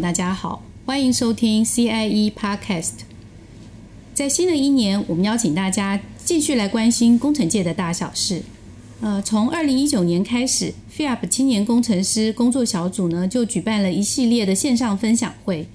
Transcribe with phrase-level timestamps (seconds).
[0.00, 2.92] 大家好，欢迎收听 CIE Podcast。
[4.12, 8.42] 在新的一年，我们邀请大家继续来关心工程界的大小事。
[9.00, 15.66] 呃，从二零一九年开始，FIAP 青年工程师工作小组呢就举办了一系列的线上分享会。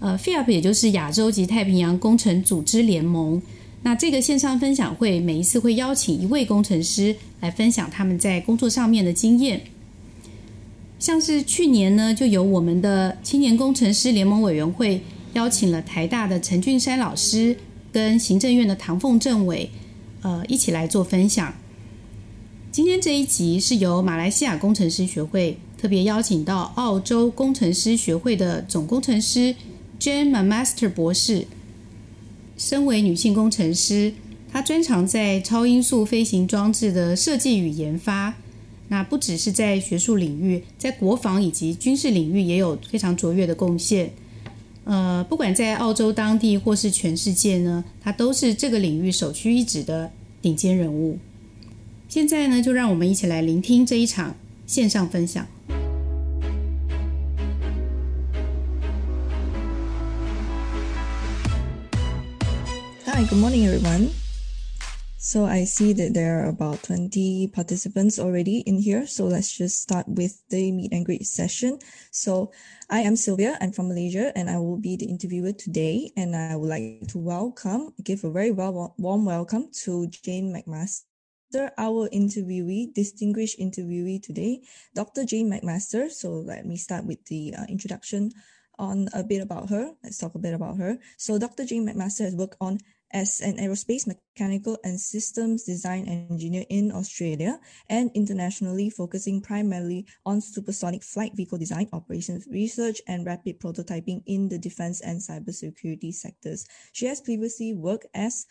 [0.00, 3.40] 呃，FIAP 也就是亚洲及太平洋工程组织联盟。
[3.84, 9.60] 那这个线上分享会每一次会邀请一位工程师来分享他们在工作上面的经验。
[10.98, 15.00] 像是去年呢，就由我们的青年工程师联盟委员会
[15.34, 17.56] 邀请了台大的陈俊山老师
[17.92, 19.70] 跟行政院的唐凤政委，
[20.22, 21.54] 呃，一起来做分享。
[22.72, 29.54] 今天这一集是由马来西亚工程师学会特别邀请到澳洲工程师学会的总工程师
[30.00, 31.46] Jane Master 博士。
[32.56, 34.14] 身为女性工程师，
[34.50, 38.34] 她专长在超音速飞行装置的设计与研发。
[38.88, 44.12] 那不只是在学术领域，在国防以及军事领域也有非常卓越的贡献。
[44.84, 51.18] 呃，不管在澳洲当地或是全世界呢，他都是这个领域首屈一指的顶尖人物。
[52.08, 55.44] 现在呢，就让我们一起来聆听这一场线上分享。
[63.06, 64.25] Hi, good morning, everyone.
[65.26, 69.08] So I see that there are about 20 participants already in here.
[69.08, 71.80] So let's just start with the meet and greet session.
[72.12, 72.52] So
[72.90, 73.58] I am Sylvia.
[73.60, 76.12] I'm from Malaysia and I will be the interviewer today.
[76.16, 81.72] And I would like to welcome, give a very well, warm welcome to Jane MacMaster,
[81.76, 84.62] our interviewee, distinguished interviewee today,
[84.94, 85.24] Dr.
[85.24, 86.08] Jane MacMaster.
[86.08, 88.30] So let me start with the uh, introduction
[88.78, 89.90] on a bit about her.
[90.04, 90.98] Let's talk a bit about her.
[91.16, 91.64] So Dr.
[91.64, 92.78] Jane MacMaster has worked on
[93.12, 100.40] as an aerospace mechanical and systems design engineer in Australia and internationally focusing primarily on
[100.40, 106.66] supersonic flight vehicle design, operations research, and rapid prototyping in the defense and cybersecurity sectors.
[106.92, 108.46] She has previously worked as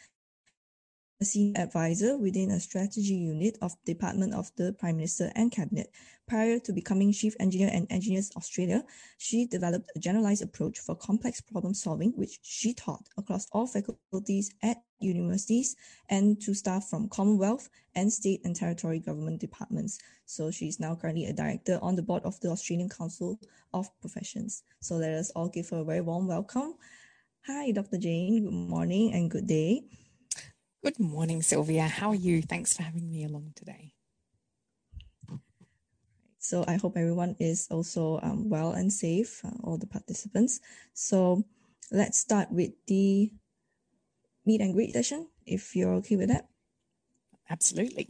[1.22, 5.90] a senior advisor within a strategy unit of Department of the Prime Minister and Cabinet.
[6.28, 8.84] Prior to becoming Chief Engineer and Engineers Australia,
[9.18, 14.52] she developed a generalized approach for complex problem solving, which she taught across all faculties
[14.62, 15.76] at universities
[16.10, 20.00] and to staff from Commonwealth and state and territory government departments.
[20.26, 23.40] So she's now currently a director on the board of the Australian Council
[23.74, 24.64] of Professions.
[24.82, 26.74] So let us all give her a very warm welcome.
[27.46, 28.00] Hi, Dr.
[28.00, 28.44] Jane.
[28.44, 29.84] Good morning and good day.
[30.86, 31.88] Good morning, Sylvia.
[31.88, 32.44] How are you?
[32.44, 33.96] Thanks for having me along today.
[36.38, 40.60] So I hope everyone is also um, well and safe, uh, all the participants.
[40.94, 41.44] So
[41.92, 43.32] let's start with the
[44.46, 46.50] meet and greet session, if you're okay with that.
[47.50, 48.10] Absolutely.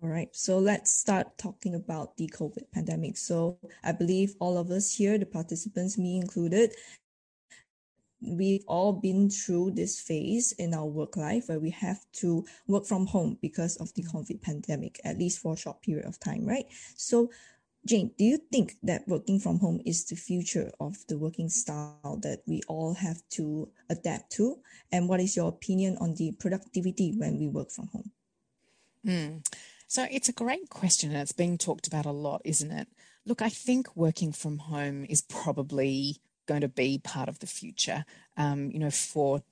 [0.00, 3.16] All right, so let's start talking about the COVID pandemic.
[3.16, 6.70] So I believe all of us here, the participants, me included,
[8.22, 12.86] we've all been through this phase in our work life where we have to work
[12.86, 16.46] from home because of the COVID pandemic, at least for a short period of time,
[16.46, 16.66] right?
[16.96, 17.30] So,
[17.84, 22.18] Jane, do you think that working from home is the future of the working style
[22.22, 24.58] that we all have to adapt to?
[24.92, 28.10] And what is your opinion on the productivity when we work from home?
[29.04, 29.46] Mm.
[29.88, 32.86] So, it's a great question and it's being talked about a lot, isn't it?
[33.26, 36.18] Look, I think working from home is probably
[36.52, 38.04] going to be part of the future.
[38.36, 39.42] Um, you know, for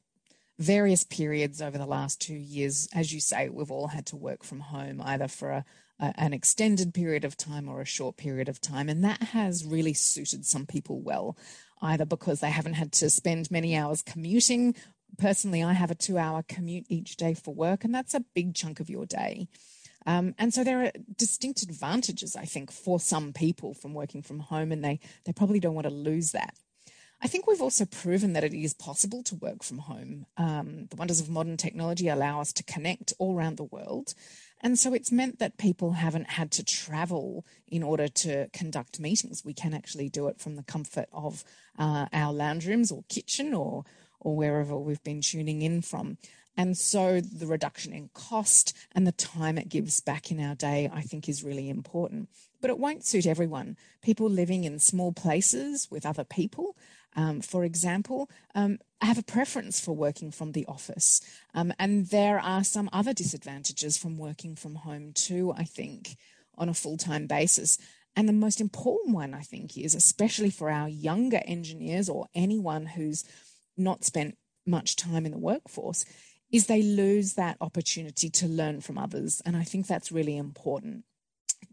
[0.58, 4.44] various periods over the last two years, as you say, we've all had to work
[4.44, 5.64] from home either for a,
[5.98, 8.90] a, an extended period of time or a short period of time.
[8.90, 11.38] And that has really suited some people well,
[11.80, 14.74] either because they haven't had to spend many hours commuting.
[15.16, 18.54] Personally, I have a two hour commute each day for work, and that's a big
[18.54, 19.48] chunk of your day.
[20.06, 24.40] Um, and so there are distinct advantages, I think, for some people from working from
[24.40, 26.54] home, and they, they probably don't want to lose that.
[27.22, 30.26] I think we've also proven that it is possible to work from home.
[30.38, 34.14] Um, the wonders of modern technology allow us to connect all around the world.
[34.62, 39.44] And so it's meant that people haven't had to travel in order to conduct meetings.
[39.44, 41.44] We can actually do it from the comfort of
[41.78, 43.84] uh, our lounge rooms or kitchen or,
[44.18, 46.18] or wherever we've been tuning in from.
[46.56, 50.90] And so the reduction in cost and the time it gives back in our day,
[50.92, 52.28] I think, is really important.
[52.60, 53.76] But it won't suit everyone.
[54.02, 56.76] People living in small places with other people
[57.16, 61.20] um, for example, um, have a preference for working from the office.
[61.54, 66.16] Um, and there are some other disadvantages from working from home too, I think,
[66.56, 67.78] on a full time basis.
[68.16, 72.86] And the most important one, I think, is especially for our younger engineers or anyone
[72.86, 73.24] who's
[73.76, 74.36] not spent
[74.66, 76.04] much time in the workforce,
[76.52, 79.40] is they lose that opportunity to learn from others.
[79.46, 81.04] And I think that's really important.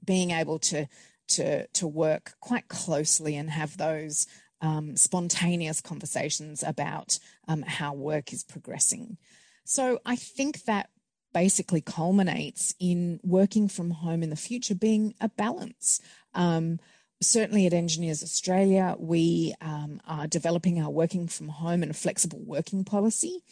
[0.05, 0.87] Being able to
[1.29, 4.27] to, to work quite closely and have those
[4.61, 9.17] um, spontaneous conversations about um, how work is progressing.
[9.63, 10.89] So I think that
[11.33, 16.01] basically culminates in working from home in the future being a balance.
[16.33, 16.79] Um,
[17.21, 22.83] certainly at Engineers Australia, we um, are developing our working from home and flexible working
[22.83, 23.43] policy,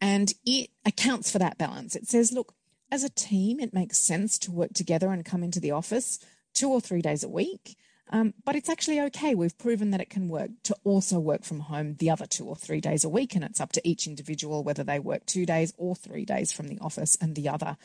[0.00, 1.96] and it accounts for that balance.
[1.96, 2.54] It says, look,
[2.90, 6.18] as a team, it makes sense to work together and come into the office
[6.54, 7.76] two or three days a week.
[8.10, 9.34] Um, but it's actually okay.
[9.34, 12.56] We've proven that it can work to also work from home the other two or
[12.56, 13.34] three days a week.
[13.34, 16.68] And it's up to each individual whether they work two days or three days from
[16.68, 17.76] the office and the other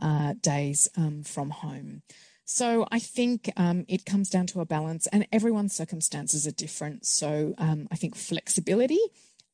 [0.00, 2.02] uh, days um, from home.
[2.44, 7.06] So I think um, it comes down to a balance, and everyone's circumstances are different.
[7.06, 8.98] So um, I think flexibility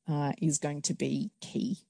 [0.09, 1.86] uh, is going to be key.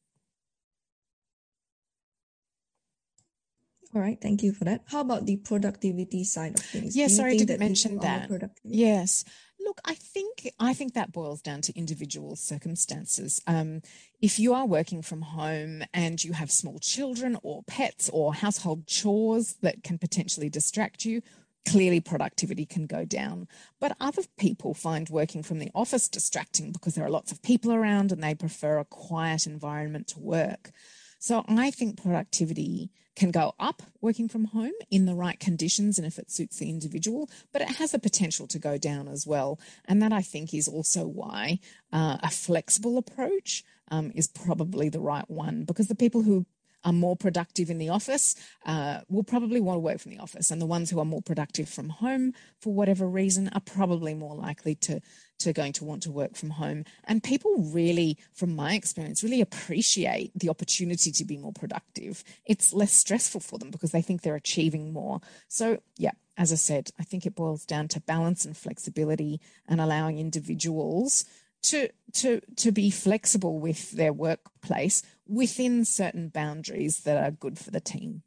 [3.96, 4.82] All right, thank you for that.
[4.88, 6.94] How about the productivity side of things?
[6.94, 8.28] Yeah, sorry, I didn't mention that.
[8.62, 9.24] Yes.
[9.58, 13.40] Look, I think I think that boils down to individual circumstances.
[13.46, 13.80] Um,
[14.20, 18.86] if you are working from home and you have small children or pets or household
[18.86, 21.22] chores that can potentially distract you,
[21.66, 23.48] clearly productivity can go down.
[23.80, 27.72] But other people find working from the office distracting because there are lots of people
[27.72, 30.70] around and they prefer a quiet environment to work.
[31.18, 36.06] So I think productivity can go up working from home in the right conditions and
[36.06, 39.58] if it suits the individual, but it has a potential to go down as well.
[39.86, 41.58] And that I think is also why
[41.92, 46.46] uh, a flexible approach um, is probably the right one because the people who
[46.86, 50.50] are more productive in the office uh, will probably want to work from the office,
[50.50, 54.34] and the ones who are more productive from home for whatever reason are probably more
[54.34, 55.00] likely to
[55.38, 56.84] to going to want to work from home.
[57.04, 62.24] And people really, from my experience, really appreciate the opportunity to be more productive.
[62.46, 65.20] It's less stressful for them because they think they're achieving more.
[65.48, 69.78] So, yeah, as I said, I think it boils down to balance and flexibility and
[69.78, 71.26] allowing individuals
[71.64, 77.70] to to to be flexible with their workplace within certain boundaries that are good for
[77.70, 78.22] the team.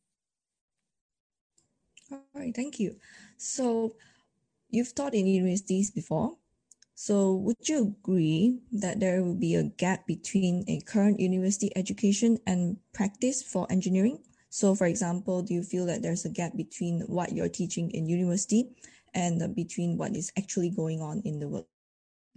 [2.12, 2.96] All right, thank you.
[3.38, 3.96] So
[4.69, 6.36] you've taught in universities before.
[6.96, 12.40] So would you agree that there will be a gap between a current university education
[12.46, 14.19] and practice for engineering?
[14.50, 18.10] So for example, do you feel that there's a gap between what you're teaching in
[18.10, 18.69] university
[19.13, 21.66] and between what is actually going on in the work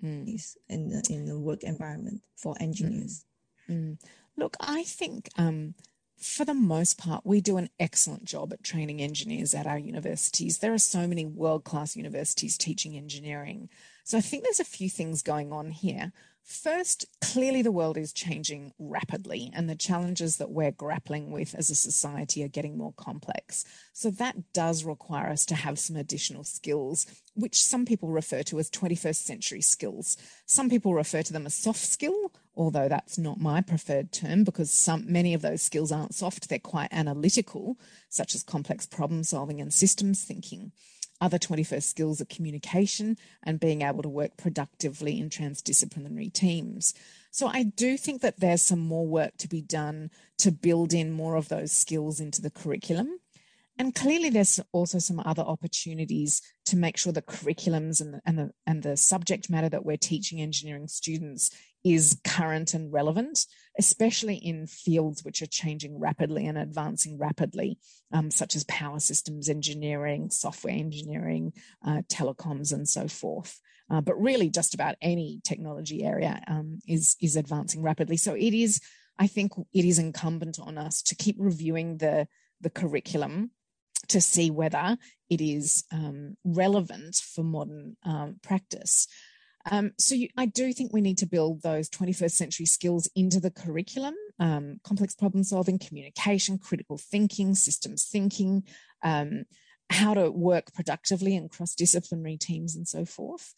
[0.03, 0.57] mm.
[0.69, 3.25] in the in the work environment for engineers?
[3.69, 3.99] Mm.
[3.99, 3.99] Mm.
[4.37, 5.75] Look, I think um,
[6.23, 10.59] for the most part, we do an excellent job at training engineers at our universities.
[10.59, 13.69] There are so many world class universities teaching engineering.
[14.05, 16.13] So I think there's a few things going on here.
[16.45, 21.71] First, clearly the world is changing rapidly, and the challenges that we're grappling with as
[21.71, 23.65] a society are getting more complex.
[23.93, 28.59] So, that does require us to have some additional skills, which some people refer to
[28.59, 30.17] as 21st century skills.
[30.47, 34.73] Some people refer to them as soft skill, although that's not my preferred term because
[34.73, 37.79] some many of those skills aren't soft, they're quite analytical,
[38.09, 40.73] such as complex problem solving and systems thinking.
[41.21, 46.95] Other 21st skills are communication and being able to work productively in transdisciplinary teams.
[47.31, 51.13] So I do think that there's some more work to be done to build in
[51.13, 53.21] more of those skills into the curriculum.
[53.79, 58.39] And clearly, there's also some other opportunities to make sure the curriculums and the, and
[58.39, 61.51] the, and the subject matter that we're teaching engineering students
[61.85, 63.47] is current and relevant,
[63.79, 67.79] especially in fields which are changing rapidly and advancing rapidly,
[68.13, 71.53] um, such as power systems engineering, software engineering,
[71.87, 73.61] uh, telecoms, and so forth.
[73.91, 78.17] Uh, but really, just about any technology area um, is is advancing rapidly.
[78.17, 78.81] So it is,
[79.19, 82.29] I think, it is incumbent on us to keep reviewing the
[82.61, 83.51] the curriculum
[84.09, 84.97] to see whether
[85.31, 89.07] it is um, relevant for modern um, practice.
[89.71, 93.39] Um, so you, I do think we need to build those 21st century skills into
[93.39, 98.65] the curriculum um, complex problem solving, communication, critical thinking, systems thinking,
[99.03, 99.45] um,
[99.89, 103.55] how to work productively in cross disciplinary teams, and so forth.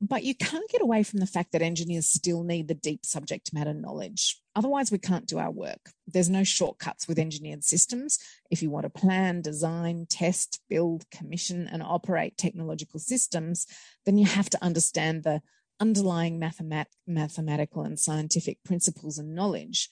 [0.00, 3.54] But you can't get away from the fact that engineers still need the deep subject
[3.54, 4.40] matter knowledge.
[4.54, 5.90] Otherwise, we can't do our work.
[6.06, 8.18] There's no shortcuts with engineered systems.
[8.50, 13.66] If you want to plan, design, test, build, commission, and operate technological systems,
[14.04, 15.40] then you have to understand the
[15.80, 19.88] underlying mathemat- mathematical and scientific principles and knowledge.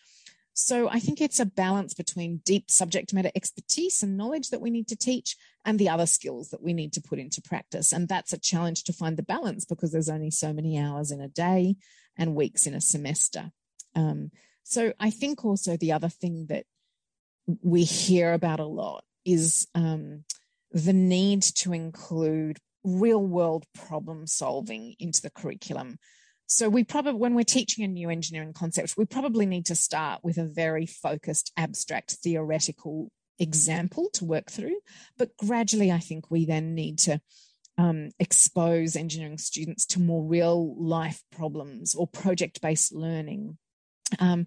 [0.55, 4.71] So I think it's a balance between deep subject matter expertise and knowledge that we
[4.71, 7.93] need to teach and the other skills that we need to put into practice.
[7.93, 11.21] And that's a challenge to find the balance because there's only so many hours in
[11.21, 11.77] a day
[12.17, 13.51] and weeks in a semester.
[13.95, 14.31] Um,
[14.63, 16.67] so I think also the other thing that
[17.63, 20.25] we hear about a lot is um,
[20.71, 25.99] the need to include real world problem solving into the curriculum.
[26.47, 30.21] So we probably, when we're teaching a new engineering concept, we probably need to start
[30.23, 34.77] with a very focused, abstract, theoretical example to work through.
[35.17, 37.21] But gradually, I think we then need to
[37.79, 43.57] um, expose engineering students to more real life problems or project based learning.
[44.19, 44.47] Um,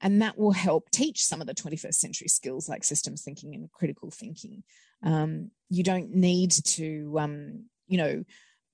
[0.00, 3.70] and that will help teach some of the 21st century skills like systems thinking and
[3.70, 4.62] critical thinking.
[5.02, 8.24] Um, you don't need to, um, you know,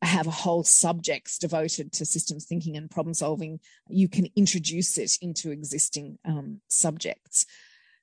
[0.03, 3.61] have a whole subjects devoted to systems thinking and problem solving.
[3.89, 7.47] You can introduce it into existing um, subjects.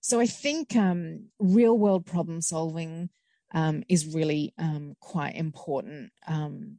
[0.01, 3.10] So I think um, real world problem solving
[3.54, 6.77] um, is really um, quite important um,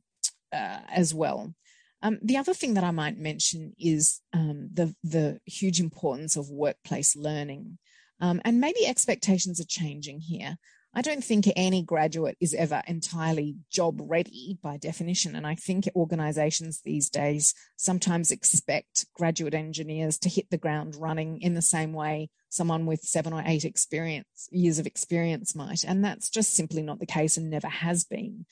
[0.53, 1.55] uh, as well.
[2.01, 7.17] Um, the other thing that I might mention is the the huge importance of workplace
[7.17, 7.79] learning,
[8.21, 10.59] um, and maybe expectations are changing here.
[10.95, 15.37] I don't think any graduate is ever entirely job ready by definition.
[15.37, 21.41] And I think organizations these days sometimes expect graduate engineers to hit the ground running
[21.41, 25.85] in the same way someone with seven or eight experience years of experience might.
[25.85, 28.47] And that's just simply not the case and never has been.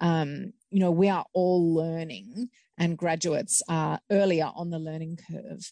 [0.00, 2.48] Um, you know, we are all learning
[2.78, 5.70] and graduates are earlier on the learning curve.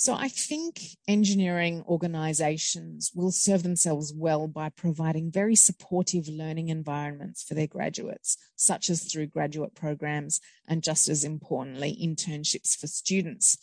[0.00, 7.42] So I think engineering organizations will serve themselves well by providing very supportive learning environments
[7.42, 13.58] for their graduates, such as through graduate programs and just as importantly, internships for students.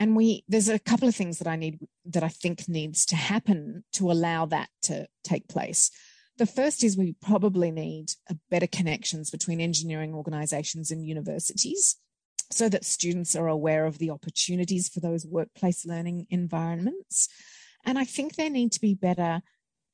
[0.00, 3.14] And we there's a couple of things that I need that I think needs to
[3.14, 5.88] happen to allow that to take place.
[6.36, 8.06] The first is we probably need
[8.50, 11.96] better connections between engineering organizations and universities
[12.54, 17.28] so that students are aware of the opportunities for those workplace learning environments.
[17.84, 19.42] And I think there need to be better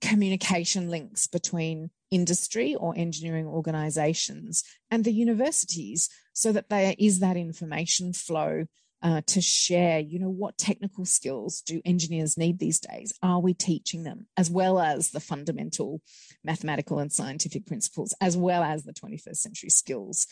[0.00, 7.36] communication links between industry or engineering organizations and the universities so that there is that
[7.36, 8.64] information flow
[9.02, 13.12] uh, to share, you know, what technical skills do engineers need these days?
[13.22, 16.02] Are we teaching them as well as the fundamental
[16.44, 20.26] mathematical and scientific principles, as well as the 21st century skills?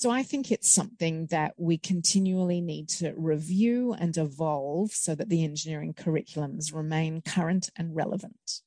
[0.00, 5.28] So I think it's something that we continually need to review and evolve so that
[5.28, 8.62] the engineering curriculums remain current and relevant.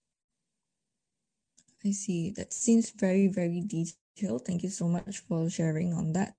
[1.84, 2.30] I see.
[2.38, 4.46] That seems very, very detailed.
[4.46, 6.36] Thank you so much for sharing on that.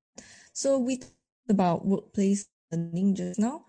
[0.53, 1.13] So we talked
[1.49, 3.65] about workplace learning just now.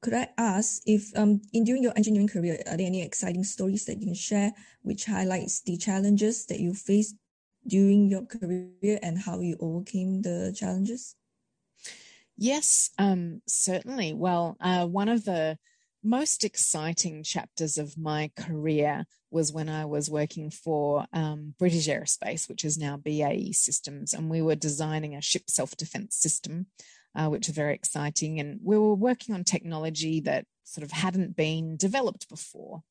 [0.00, 3.84] Could I ask if um in during your engineering career, are there any exciting stories
[3.84, 7.14] that you can share which highlights the challenges that you faced
[7.66, 11.14] during your career and how you overcame the challenges?
[12.36, 14.12] Yes, um, certainly.
[14.12, 15.58] Well, uh, one of the
[16.02, 22.48] most exciting chapters of my career was when I was working for um, British Aerospace,
[22.48, 26.66] which is now BAE Systems, and we were designing a ship self defense system,
[27.14, 28.38] uh, which was very exciting.
[28.38, 32.82] And we were working on technology that sort of hadn't been developed before.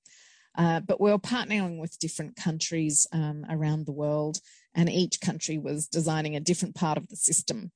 [0.58, 4.40] Uh, but we were partnering with different countries um, around the world
[4.74, 7.72] and each country was designing a different part of the system.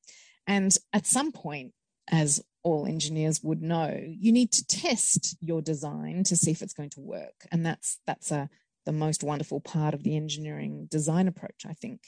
[0.47, 1.73] And at some point,
[2.09, 6.73] as all engineers would know, you need to test your design to see if it's
[6.73, 7.47] going to work.
[7.51, 8.49] And that's that's a
[8.85, 12.01] the most wonderful part of the engineering design approach, I think.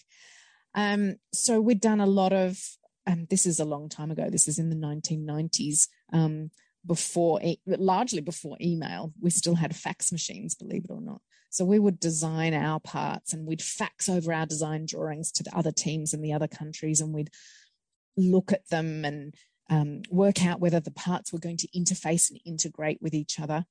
[0.73, 2.57] Um, so we'd done a lot of,
[3.05, 6.49] um, this is a long time ago, this is in the 1990s, um,
[6.85, 9.13] before, largely before email.
[9.21, 11.21] We still had fax machines, believe it or not.
[11.49, 15.55] So we would design our parts and we'd fax over our design drawings to the
[15.55, 17.29] other teams in the other countries and we'd
[18.15, 19.35] look at them and
[19.69, 23.65] um, work out whether the parts were going to interface and integrate with each other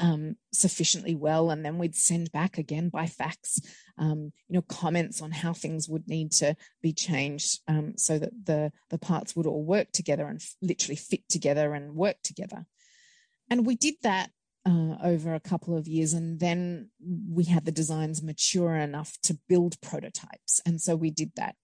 [0.00, 1.50] um, sufficiently well.
[1.50, 3.60] And then we'd send back again by fax,
[3.98, 8.32] um, you know, comments on how things would need to be changed um, so that
[8.44, 12.66] the, the parts would all work together and f- literally fit together and work together.
[13.50, 14.30] And we did that
[14.66, 16.12] uh, over a couple of years.
[16.12, 16.90] And then
[17.28, 20.60] we had the designs mature enough to build prototypes.
[20.64, 21.54] And so we did that.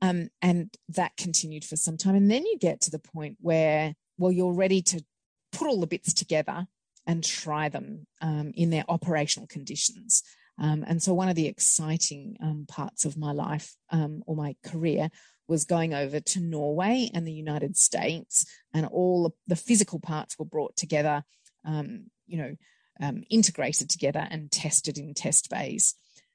[0.00, 2.14] Um, and that continued for some time.
[2.14, 5.04] And then you get to the point where, well, you're ready to
[5.52, 6.66] put all the bits together
[7.08, 10.22] and try them um, in their operational conditions.
[10.60, 14.54] Um, and so, one of the exciting um, parts of my life um, or my
[14.64, 15.08] career
[15.48, 20.44] was going over to Norway and the United States, and all the physical parts were
[20.44, 21.24] brought together
[21.64, 22.56] um, you know,
[23.00, 25.94] um, integrated together and tested in test bays.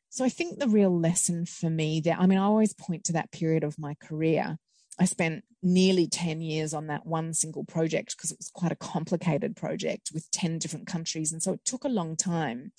[0.09, 3.13] So I think the real lesson for me there, I mean, I always point to
[3.13, 4.57] that period of my career.
[4.99, 8.75] I spent nearly 10 years on that one single project because it was quite a
[8.75, 11.31] complicated project with 10 different countries.
[11.31, 12.71] And so it took a long time.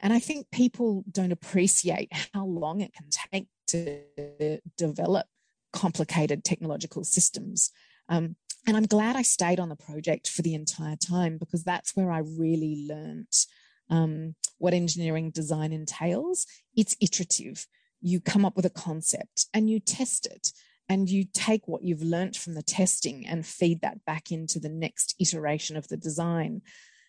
[0.00, 5.26] And I think people don't appreciate how long it can take to develop
[5.72, 7.70] complicated technological systems.
[8.08, 8.36] Um,
[8.66, 12.10] and I'm glad I stayed on the project for the entire time because that's where
[12.10, 13.46] I really learnt
[13.90, 16.46] um, what engineering design entails.
[16.74, 17.66] It's iterative.
[18.00, 20.52] You come up with a concept and you test it
[20.88, 24.68] and you take what you've learnt from the testing and feed that back into the
[24.68, 26.62] next iteration of the design.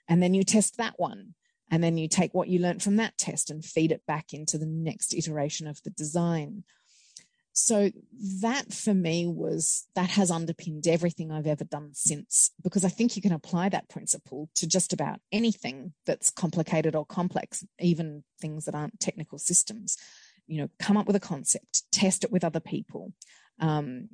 [0.08, 1.34] And then you test that one.
[1.72, 4.58] And then you take what you learnt from that test and feed it back into
[4.58, 6.64] the next iteration of the design.
[7.54, 7.90] So
[8.42, 13.16] that for me was that has underpinned everything I've ever done since, because I think
[13.16, 18.66] you can apply that principle to just about anything that's complicated or complex, even things
[18.66, 19.98] that aren't technical systems.
[20.48, 23.14] You know, come up with a concept, test it with other people,
[23.60, 24.10] um,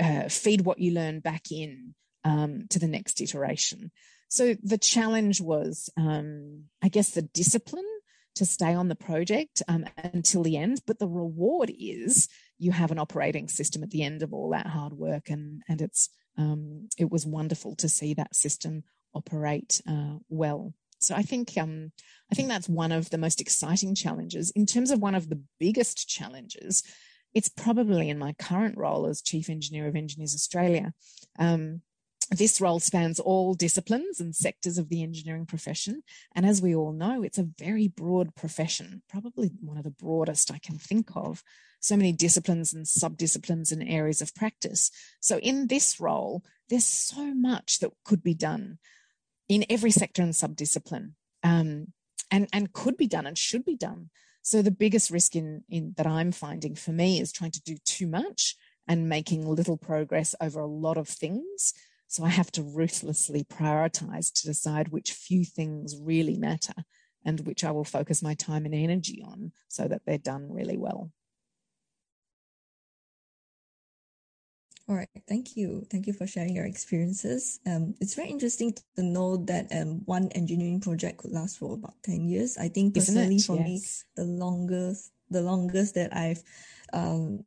[0.00, 3.90] uh, feed what you learn back in um, to the next iteration.
[4.28, 7.86] So the challenge was, um, I guess, the discipline
[8.34, 10.82] to stay on the project um, until the end.
[10.86, 12.28] But the reward is
[12.58, 15.80] you have an operating system at the end of all that hard work, and and
[15.80, 20.74] it's um, it was wonderful to see that system operate uh, well.
[21.00, 21.92] So I think um,
[22.30, 24.50] I think that's one of the most exciting challenges.
[24.50, 26.82] In terms of one of the biggest challenges,
[27.34, 30.92] it's probably in my current role as Chief Engineer of Engineers Australia.
[31.38, 31.82] Um,
[32.30, 36.02] this role spans all disciplines and sectors of the engineering profession.
[36.34, 40.52] And as we all know, it's a very broad profession, probably one of the broadest
[40.52, 41.42] I can think of.
[41.80, 44.90] So many disciplines and subdisciplines and areas of practice.
[45.20, 48.78] So in this role, there's so much that could be done
[49.48, 51.92] in every sector and subdiscipline, um,
[52.30, 54.10] and and could be done and should be done.
[54.42, 57.76] So the biggest risk in in that I'm finding for me is trying to do
[57.84, 61.74] too much and making little progress over a lot of things
[62.08, 66.72] so I have to ruthlessly prioritize to decide which few things really matter
[67.24, 70.78] and which I will focus my time and energy on so that they're done really
[70.78, 71.12] well.
[74.88, 75.86] All right, thank you.
[75.90, 77.60] Thank you for sharing your experiences.
[77.66, 81.94] Um, it's very interesting to know that um, one engineering project could last for about
[82.04, 82.56] 10 years.
[82.56, 83.66] I think personally for yes.
[83.66, 83.80] me,
[84.16, 86.42] the longest, the longest that I've
[86.94, 87.44] um,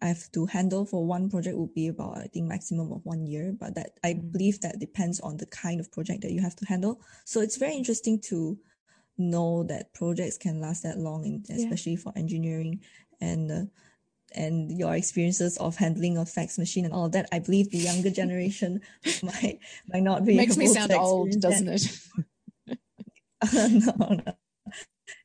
[0.00, 3.26] I have to handle for one project would be about I think maximum of one
[3.26, 4.32] year, but that I mm.
[4.32, 7.00] believe that depends on the kind of project that you have to handle.
[7.24, 8.56] So it's very interesting to
[9.18, 11.98] know that projects can last that long, in, especially yeah.
[11.98, 12.80] for engineering
[13.20, 13.64] and uh,
[14.34, 17.28] and your experiences of handling a fax machine and all of that.
[17.32, 18.80] I believe the younger generation
[19.22, 19.58] might
[19.92, 20.36] might not be.
[20.36, 22.00] Makes me sound old, doesn't that.
[22.66, 22.78] it?
[23.98, 24.32] no, no,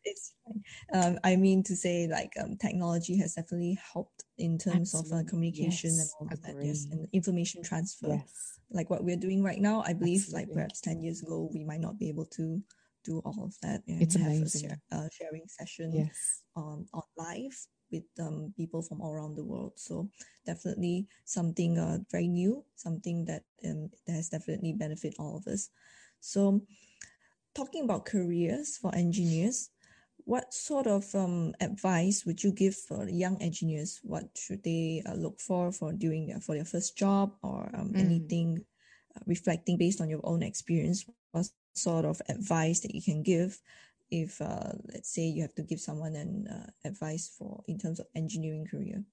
[0.04, 0.63] it's fine.
[0.94, 5.20] Um, I mean to say like um, technology has definitely helped in terms Absolutely.
[5.20, 6.16] of uh, communication yes.
[6.20, 8.60] and all of that yes and information transfer yes.
[8.72, 10.46] like what we're doing right now i believe Absolutely.
[10.46, 12.62] like perhaps 10 years ago we might not be able to
[13.04, 14.72] do all of that and it's have amazing.
[14.92, 16.42] a uh, sharing session yes.
[16.56, 17.58] um, on live
[17.93, 20.10] with um, people from all around the world so
[20.45, 25.69] definitely something uh, very new something that um, that has definitely benefit all of us
[26.19, 26.60] so
[27.53, 29.69] talking about careers for engineers
[30.25, 33.99] what sort of um, advice would you give for young engineers?
[34.03, 37.89] What should they uh, look for for doing their, for their first job or um,
[37.89, 37.99] mm.
[37.99, 38.63] anything
[39.15, 41.06] uh, reflecting based on your own experience?
[41.32, 43.60] What sort of advice that you can give
[44.13, 47.99] if uh, let's say you have to give someone an uh, advice for in terms
[47.99, 49.04] of engineering career?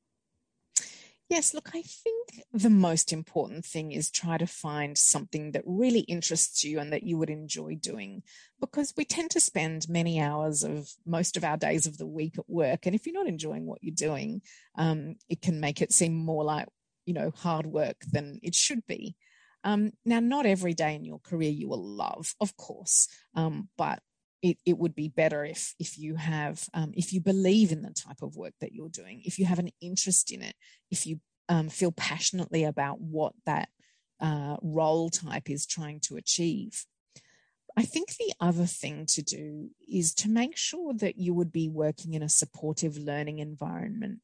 [1.30, 6.00] Yes, look, I think the most important thing is try to find something that really
[6.00, 8.24] interests you and that you would enjoy doing
[8.60, 12.36] because we tend to spend many hours of most of our days of the week
[12.36, 12.84] at work.
[12.84, 14.42] And if you're not enjoying what you're doing,
[14.76, 16.66] um, it can make it seem more like,
[17.06, 19.14] you know, hard work than it should be.
[19.62, 24.00] Um, now, not every day in your career you will love, of course, um, but
[24.42, 27.90] it, it would be better if if you have um, if you believe in the
[27.90, 30.54] type of work that you're doing if you have an interest in it
[30.90, 33.68] if you um, feel passionately about what that
[34.20, 36.84] uh, role type is trying to achieve
[37.76, 41.68] i think the other thing to do is to make sure that you would be
[41.68, 44.20] working in a supportive learning environment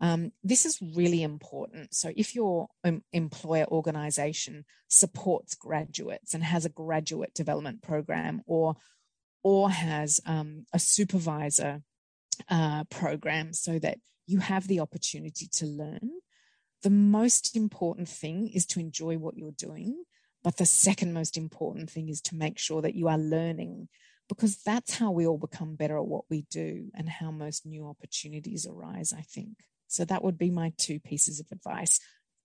[0.00, 1.92] um, this is really important.
[1.92, 8.76] So, if your um, employer organization supports graduates and has a graduate development program or
[9.42, 11.82] or has um, a supervisor
[12.48, 16.10] uh, program so that you have the opportunity to learn.
[16.82, 20.04] The most important thing is to enjoy what you're doing.
[20.44, 23.88] But the second most important thing is to make sure that you are learning
[24.28, 27.88] because that's how we all become better at what we do and how most new
[27.88, 29.58] opportunities arise, I think.
[29.88, 31.98] So that would be my two pieces of advice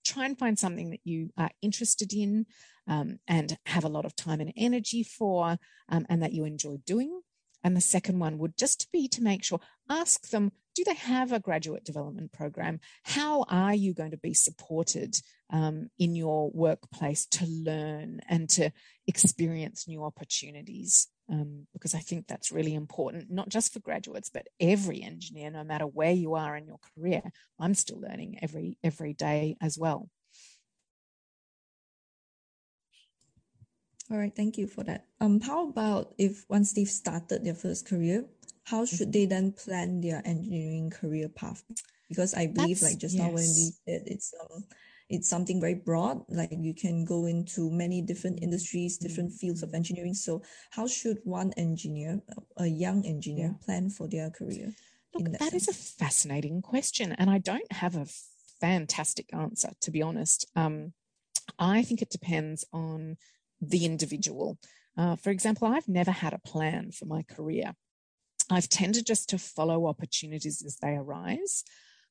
[0.03, 2.45] try and find something that you are interested in
[2.87, 5.57] um, and have a lot of time and energy for,
[5.89, 7.21] um, and that you enjoy doing.
[7.63, 11.31] And the second one would just be to make sure, ask them, do they have
[11.31, 12.79] a graduate development program?
[13.03, 15.15] How are you going to be supported
[15.53, 18.71] um, in your workplace to learn and to
[19.07, 21.07] experience new opportunities?
[21.29, 25.63] Um, because I think that's really important, not just for graduates, but every engineer, no
[25.63, 27.21] matter where you are in your career.
[27.57, 30.09] I'm still learning every every day as well.
[34.11, 35.05] All right, thank you for that.
[35.21, 38.25] Um, how about if once they've started their first career,
[38.65, 41.63] how should they then plan their engineering career path?
[42.09, 43.23] Because I believe, That's, like just yes.
[43.23, 44.65] now when we said, it's um,
[45.13, 46.23] it's something very broad.
[46.27, 50.15] Like you can go into many different industries, different fields of engineering.
[50.15, 52.19] So, how should one engineer,
[52.57, 54.73] a young engineer, plan for their career?
[55.13, 58.07] Look, that, that is a fascinating question, and I don't have a
[58.59, 60.49] fantastic answer to be honest.
[60.55, 60.93] Um,
[61.59, 63.17] I think it depends on
[63.61, 64.57] the individual.
[64.97, 67.73] Uh, for example, I've never had a plan for my career.
[68.49, 71.63] I've tended just to follow opportunities as they arise.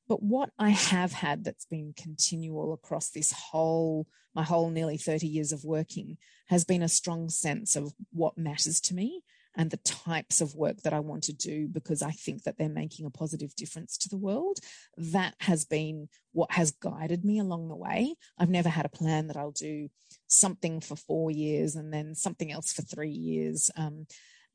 [0.07, 5.27] But what I have had that's been continual across this whole, my whole nearly 30
[5.27, 9.21] years of working has been a strong sense of what matters to me
[9.55, 12.69] and the types of work that I want to do because I think that they're
[12.69, 14.59] making a positive difference to the world.
[14.97, 18.15] That has been what has guided me along the way.
[18.37, 19.89] I've never had a plan that I'll do
[20.27, 23.69] something for four years and then something else for three years.
[23.75, 24.07] Um,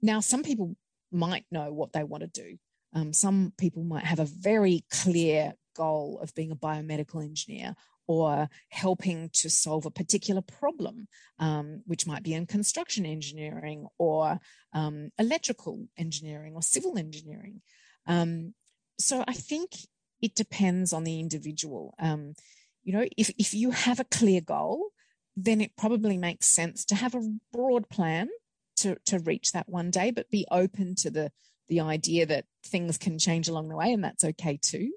[0.02, 0.76] now, some people
[1.12, 2.58] might know what they want to do.
[2.94, 7.74] Um, some people might have a very clear goal of being a biomedical engineer
[8.06, 11.06] or helping to solve a particular problem,
[11.38, 14.40] um, which might be in construction engineering or
[14.72, 17.60] um, electrical engineering or civil engineering.
[18.06, 18.54] Um,
[18.98, 19.76] so I think
[20.22, 21.94] it depends on the individual.
[21.98, 22.34] Um,
[22.82, 24.88] you know, if, if you have a clear goal,
[25.36, 28.28] then it probably makes sense to have a broad plan
[28.76, 31.30] to, to reach that one day, but be open to the,
[31.68, 34.92] the idea that things can change along the way, and that's okay too.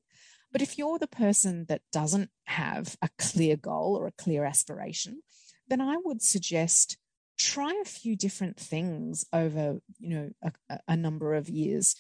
[0.51, 5.21] But if you're the person that doesn't have a clear goal or a clear aspiration,
[5.67, 6.97] then I would suggest
[7.37, 10.31] try a few different things over, you know,
[10.69, 11.95] a, a number of years.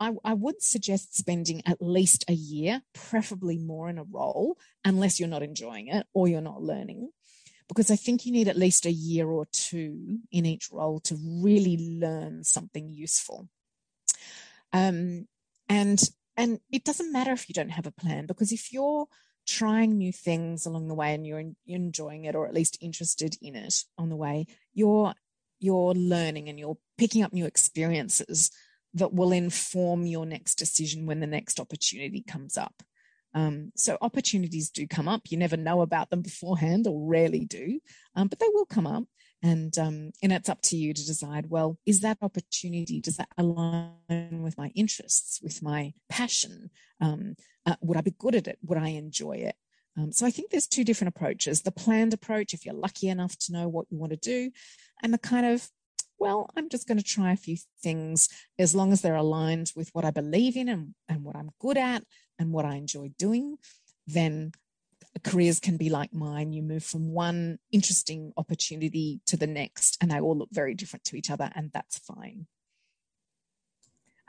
[0.00, 5.20] I, I, would suggest spending at least a year, preferably more in a role, unless
[5.20, 7.10] you're not enjoying it or you're not learning.
[7.68, 11.16] Because I think you need at least a year or two in each role to
[11.42, 13.48] really learn something useful.
[14.72, 15.26] Um,
[15.68, 16.00] and
[16.36, 19.06] and it doesn't matter if you don't have a plan because if you're
[19.46, 23.36] trying new things along the way and you're, you're enjoying it or at least interested
[23.42, 25.12] in it on the way, you're
[25.58, 28.50] you're learning and you're picking up new experiences
[28.94, 32.82] that will inform your next decision when the next opportunity comes up.
[33.34, 35.22] Um, so opportunities do come up.
[35.28, 37.78] You never know about them beforehand, or rarely do,
[38.16, 39.04] um, but they will come up
[39.42, 43.28] and um, and it's up to you to decide well is that opportunity does that
[43.38, 46.70] align with my interests with my passion?
[47.00, 48.58] Um, uh, would i be good at it?
[48.62, 49.56] Would i enjoy it?
[49.96, 51.62] Um, so i think there's two different approaches.
[51.62, 54.50] The planned approach if you're lucky enough to know what you want to do
[55.02, 55.68] and the kind of
[56.18, 59.88] well i'm just going to try a few things as long as they're aligned with
[59.92, 62.04] what i believe in and, and what i'm good at
[62.38, 63.56] and what i enjoy doing
[64.06, 64.52] then
[65.18, 66.52] careers can be like mine.
[66.52, 71.04] You move from one interesting opportunity to the next, and they all look very different
[71.04, 72.46] to each other, and that's fine.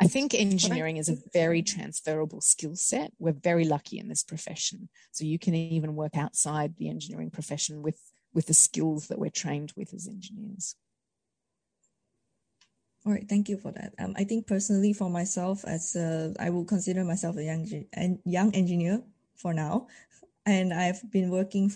[0.01, 3.11] I think engineering is a very transferable skill set.
[3.19, 4.89] We're very lucky in this profession.
[5.11, 7.99] So you can even work outside the engineering profession with,
[8.33, 10.75] with the skills that we're trained with as engineers.
[13.05, 13.93] All right, thank you for that.
[13.99, 18.17] Um, I think personally for myself, as a, I will consider myself a young and
[18.25, 19.03] young engineer
[19.35, 19.87] for now
[20.45, 21.71] and I've been working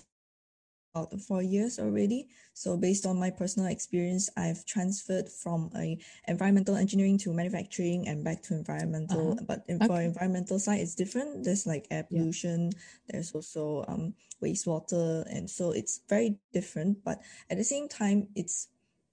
[0.96, 2.28] for four years already.
[2.54, 5.98] So based on my personal experience, I've transferred from a
[6.28, 9.34] environmental engineering to manufacturing and back to environmental.
[9.34, 9.46] Uh-huh.
[9.46, 9.86] But okay.
[9.86, 11.44] for environmental side, it's different.
[11.44, 12.72] There's like air pollution.
[12.72, 12.80] Yeah.
[13.10, 17.04] There's also um, wastewater, and so it's very different.
[17.04, 18.70] But at the same time, it's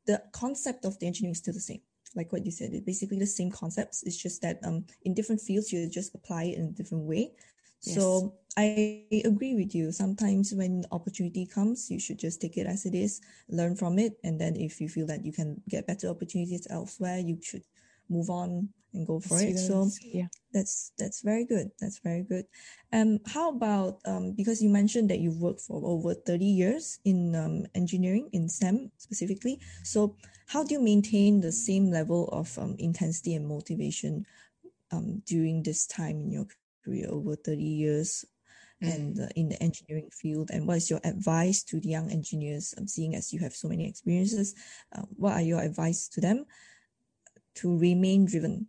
[0.06, 1.80] the concept of the engineering is still the same.
[2.14, 4.02] Like what you said, it's basically the same concepts.
[4.04, 7.32] It's just that um, in different fields, you just apply it in a different way.
[7.82, 7.96] Yes.
[7.96, 9.92] So I agree with you.
[9.92, 14.18] Sometimes when opportunity comes, you should just take it as it is, learn from it,
[14.24, 17.62] and then if you feel that you can get better opportunities elsewhere, you should
[18.10, 19.58] move on and go for it.
[19.58, 21.70] So yeah, that's that's very good.
[21.80, 22.44] That's very good.
[22.92, 27.34] Um, how about um, because you mentioned that you've worked for over thirty years in
[27.34, 29.60] um, engineering in STEM specifically.
[29.82, 34.26] So how do you maintain the same level of um, intensity and motivation
[34.92, 36.46] um, during this time in your
[36.84, 38.24] career over 30 years.
[38.82, 42.74] And uh, in the engineering field and what is your advice to the young engineers
[42.78, 44.54] um, seeing as you have so many experiences
[44.94, 46.44] uh, what are your advice to them
[47.56, 48.66] to remain driven?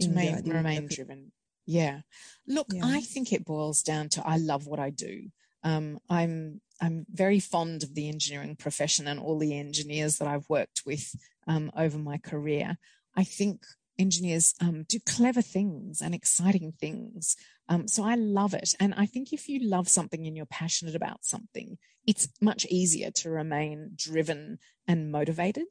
[0.00, 1.32] To remain, remain driven.
[1.66, 2.00] Yeah.
[2.46, 2.82] Look, yeah.
[2.84, 5.28] I think it boils down to I love what I do.
[5.62, 10.48] Um, I'm I'm very fond of the engineering profession and all the engineers that I've
[10.48, 11.14] worked with
[11.46, 12.78] um, over my career.
[13.16, 13.64] I think
[13.98, 17.36] engineers um, do clever things and exciting things.
[17.68, 18.74] Um, so I love it.
[18.80, 23.10] And I think if you love something and you're passionate about something, it's much easier
[23.10, 25.66] to remain driven and motivated.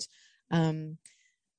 [0.51, 0.97] Um,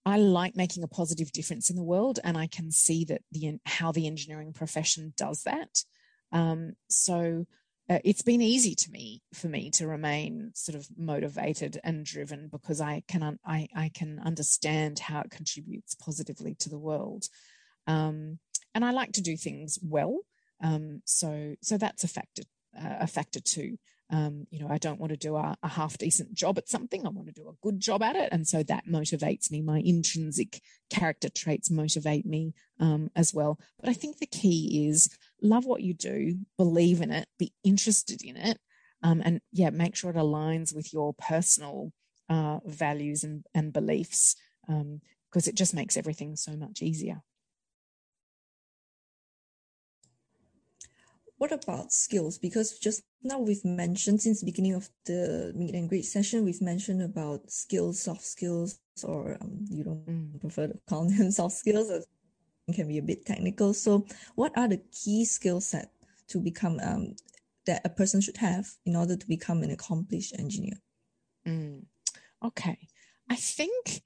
[0.07, 3.59] I like making a positive difference in the world, and I can see that the
[3.67, 5.85] how the engineering profession does that.
[6.33, 7.47] Um, so
[7.89, 12.49] uh, it's been easy to me for me to remain sort of motivated and driven
[12.49, 17.29] because I can un- I, I can understand how it contributes positively to the world,
[17.87, 18.39] um,
[18.75, 20.21] and I like to do things well.
[20.63, 22.43] Um, so so that's a factor
[22.77, 23.79] uh, a factor too.
[24.11, 27.07] Um, you know, I don't want to do a, a, half decent job at something.
[27.07, 28.31] I want to do a good job at it.
[28.33, 29.61] And so that motivates me.
[29.61, 33.59] My intrinsic character traits motivate me um, as well.
[33.79, 35.11] But I think the key is
[35.43, 38.59] love what you do, believe in it, be interested in it.
[39.03, 41.93] Um, and yeah, make sure it aligns with your personal
[42.31, 47.23] uh, values and, and beliefs because um, it just makes everything so much easier.
[51.39, 52.37] What about skills?
[52.37, 56.61] Because just now we've mentioned since the beginning of the meet and greet session, we've
[56.61, 60.41] mentioned about skills, soft skills, or um, you don't mm.
[60.41, 61.91] prefer to call them soft skills.
[61.91, 63.73] It can be a bit technical.
[63.73, 65.91] So, what are the key skill set
[66.29, 67.15] to become um,
[67.67, 70.77] that a person should have in order to become an accomplished engineer?
[71.47, 71.85] Mm.
[72.45, 72.79] Okay,
[73.31, 74.03] I think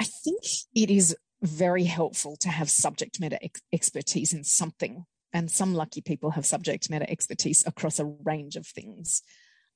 [0.00, 0.42] I think
[0.74, 6.00] it is very helpful to have subject matter ex- expertise in something and some lucky
[6.00, 9.22] people have subject matter expertise across a range of things.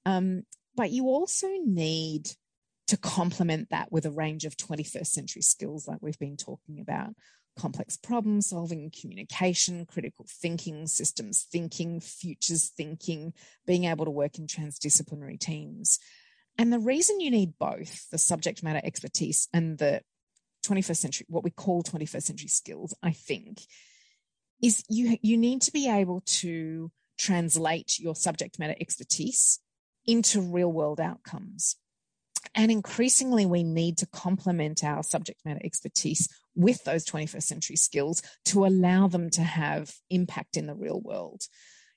[0.07, 0.43] Um,
[0.75, 2.31] but you also need
[2.89, 7.11] to complement that with a range of 21st century skills like we've been talking about
[7.59, 13.33] complex problem solving, communication, critical thinking, systems thinking, futures thinking,
[13.67, 15.99] being able to work in transdisciplinary teams.
[16.59, 20.03] And the reason you need both the subject matter expertise and the
[20.67, 23.63] 21st century, what we call 21st century skills, I think,
[24.63, 29.59] is you you need to be able to translate your subject matter expertise
[30.07, 31.77] into real world outcomes.
[32.55, 38.23] And increasingly, we need to complement our subject matter expertise with those 21st century skills
[38.47, 41.43] to allow them to have impact in the real world.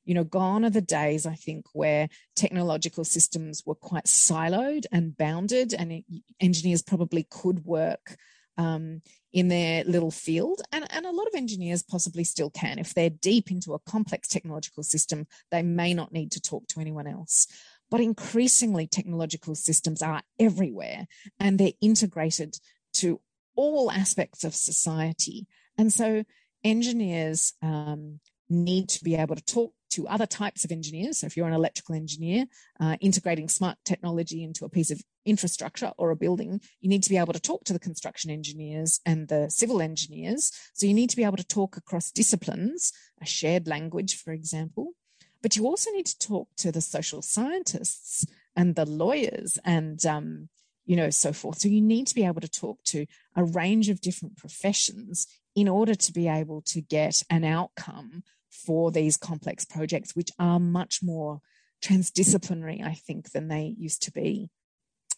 [0.05, 5.17] You know, gone are the days, I think, where technological systems were quite siloed and
[5.17, 6.03] bounded, and
[6.39, 8.15] engineers probably could work
[8.57, 9.01] um,
[9.35, 10.61] in their little field.
[10.71, 12.79] And, and a lot of engineers possibly still can.
[12.79, 16.79] If they're deep into a complex technological system, they may not need to talk to
[16.79, 17.45] anyone else.
[17.91, 22.57] But increasingly, technological systems are everywhere and they're integrated
[22.93, 23.19] to
[23.57, 25.47] all aspects of society.
[25.77, 26.23] And so
[26.63, 31.19] engineers um, need to be able to talk to other types of engineers.
[31.19, 32.45] So if you're an electrical engineer,
[32.79, 37.09] uh, integrating smart technology into a piece of infrastructure or a building, you need to
[37.09, 40.51] be able to talk to the construction engineers and the civil engineers.
[40.73, 44.93] So you need to be able to talk across disciplines, a shared language, for example.
[45.41, 50.49] But you also need to talk to the social scientists and the lawyers and um,
[50.85, 51.59] you know so forth.
[51.59, 53.05] So you need to be able to talk to
[53.35, 58.23] a range of different professions in order to be able to get an outcome
[58.65, 61.41] for these complex projects, which are much more
[61.83, 64.49] transdisciplinary, I think, than they used to be.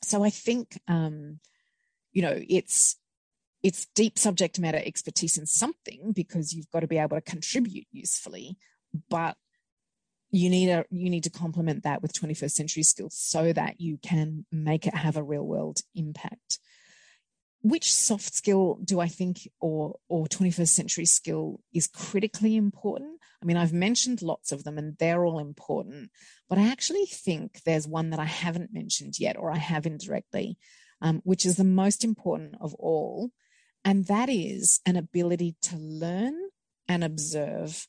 [0.04, 1.40] So I think, um,
[2.12, 2.98] you know, it's
[3.64, 7.88] it's deep subject matter expertise in something because you've got to be able to contribute
[7.92, 8.58] usefully,
[9.10, 9.36] but
[10.30, 13.98] you need a you need to complement that with 21st century skills so that you
[13.98, 16.60] can make it have a real world impact
[17.62, 23.20] which soft skill do I think or or 21st century skill is critically important?
[23.42, 26.12] I mean, I've mentioned lots of them and they're all important,
[26.50, 30.58] but I actually think there's one that I haven't mentioned yet or I have indirectly,
[31.02, 33.32] um, which is the most important of all,
[33.84, 36.36] and that is an ability to learn
[36.88, 37.88] and observe,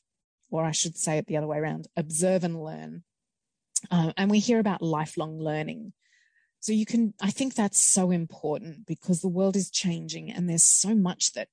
[0.49, 3.03] or I should say it the other way around, observe and learn.
[3.89, 5.93] Uh, and we hear about lifelong learning.
[6.59, 10.63] So you can, I think that's so important because the world is changing and there's
[10.63, 11.47] so much that,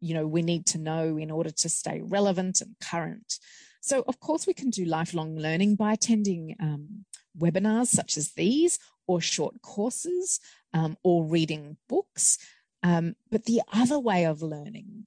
[0.00, 3.38] you know, we need to know in order to stay relevant and current.
[3.82, 7.04] So, of course, we can do lifelong learning by attending um,
[7.38, 10.40] webinars such as these, or short courses,
[10.72, 12.38] um, or reading books.
[12.82, 15.06] Um, but the other way of learning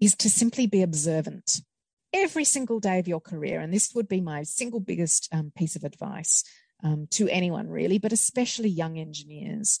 [0.00, 1.60] is to simply be observant
[2.12, 3.60] every single day of your career.
[3.60, 6.44] And this would be my single biggest um, piece of advice
[6.82, 9.80] um, to anyone really, but especially young engineers,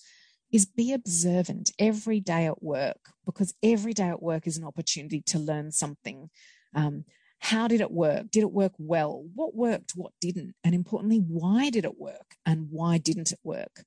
[0.52, 5.22] is be observant every day at work because every day at work is an opportunity
[5.22, 6.28] to learn something.
[6.74, 7.04] Um,
[7.38, 8.30] how did it work?
[8.30, 9.24] Did it work well?
[9.34, 9.92] What worked?
[9.96, 10.54] What didn't?
[10.62, 12.36] And importantly, why did it work?
[12.46, 13.84] And why didn't it work?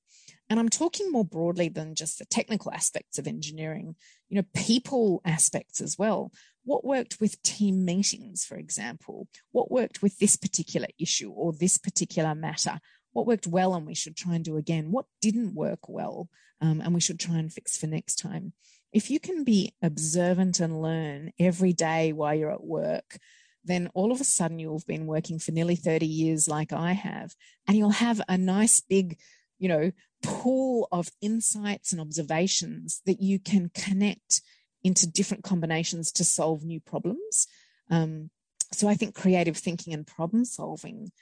[0.50, 3.96] And I'm talking more broadly than just the technical aspects of engineering,
[4.28, 6.32] you know, people aspects as well.
[6.64, 9.28] What worked with team meetings, for example?
[9.52, 12.78] What worked with this particular issue or this particular matter?
[13.16, 14.92] What worked well and we should try and do again?
[14.92, 16.28] What didn't work well
[16.60, 18.52] um, and we should try and fix for next time?
[18.92, 23.16] If you can be observant and learn every day while you're at work,
[23.64, 26.92] then all of a sudden you'll have been working for nearly 30 years like I
[26.92, 27.32] have,
[27.66, 29.18] and you'll have a nice big,
[29.58, 34.42] you know, pool of insights and observations that you can connect
[34.84, 37.46] into different combinations to solve new problems.
[37.90, 38.28] Um,
[38.74, 41.12] so I think creative thinking and problem solving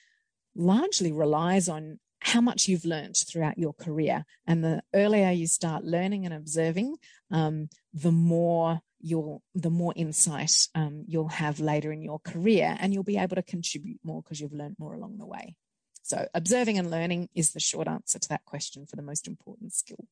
[0.55, 4.25] largely relies on how much you've learned throughout your career.
[4.47, 6.97] And the earlier you start learning and observing,
[7.31, 12.95] um, the more you'll the more insight um, you'll have later in your career, and
[12.95, 15.55] you'll be able to contribute more because you've learned more along the way.
[16.03, 19.73] So, observing and learning is the short answer to that question for the most important
[19.75, 20.07] skill.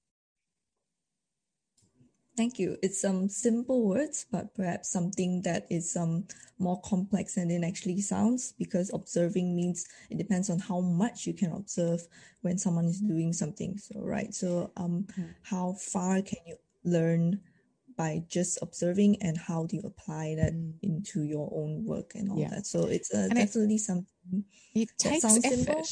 [2.36, 2.78] Thank you.
[2.82, 6.26] It's some um, simple words, but perhaps something that is um
[6.58, 11.34] more complex than it actually sounds because observing means it depends on how much you
[11.34, 12.00] can observe
[12.40, 13.76] when someone is doing something.
[13.76, 14.32] So right.
[14.32, 15.30] So um mm-hmm.
[15.42, 17.40] how far can you learn
[17.96, 20.72] by just observing and how do you apply that mm.
[20.82, 22.48] into your own work and all yeah.
[22.48, 22.66] that.
[22.66, 25.42] So it's uh, definitely it, something it takes effort.
[25.42, 25.84] Simple.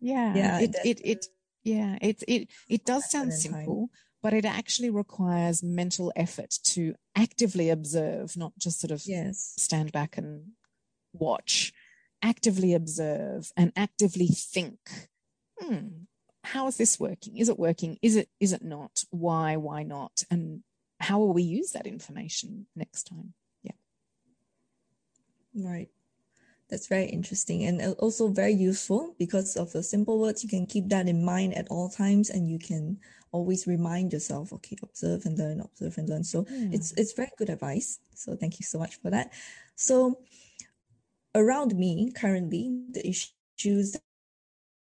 [0.00, 0.34] Yeah.
[0.34, 0.60] Yeah.
[0.60, 1.26] It, it, it,
[1.66, 3.98] yeah, it, it, it does sound simple, time.
[4.26, 9.54] But it actually requires mental effort to actively observe, not just sort of yes.
[9.56, 10.46] stand back and
[11.12, 11.72] watch,
[12.24, 14.80] actively observe and actively think,
[15.60, 16.06] hmm,
[16.42, 17.36] how is this working?
[17.36, 17.98] Is it working?
[18.02, 19.04] Is it, is it not?
[19.10, 20.24] Why, why not?
[20.28, 20.64] And
[20.98, 23.32] how will we use that information next time?
[23.62, 23.78] Yeah.
[25.54, 25.88] Right.
[26.68, 30.42] That's very interesting and also very useful because of the simple words.
[30.42, 32.98] You can keep that in mind at all times and you can
[33.30, 36.24] always remind yourself, okay, observe and learn, observe and learn.
[36.24, 36.70] So yeah.
[36.72, 38.00] it's it's very good advice.
[38.14, 39.32] So thank you so much for that.
[39.76, 40.18] So
[41.36, 43.96] around me currently, the issues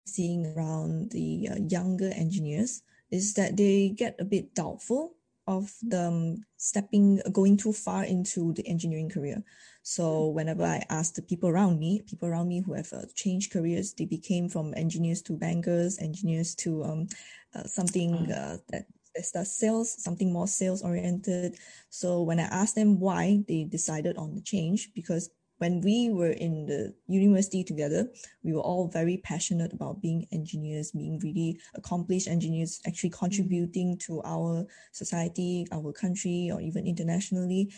[0.05, 5.15] seeing around the uh, younger engineers is that they get a bit doubtful
[5.47, 9.43] of them stepping going too far into the engineering career
[9.81, 13.51] so whenever i ask the people around me people around me who have uh, changed
[13.51, 17.07] careers they became from engineers to bankers engineers to um,
[17.55, 18.31] uh, something mm.
[18.31, 18.85] uh, that
[19.33, 21.55] does sales something more sales oriented
[21.89, 25.29] so when i asked them why they decided on the change because
[25.63, 28.11] when we were in the university together,
[28.43, 33.19] we were all very passionate about being engineers, being really accomplished engineers, actually mm.
[33.19, 37.71] contributing to our society, our country, or even internationally.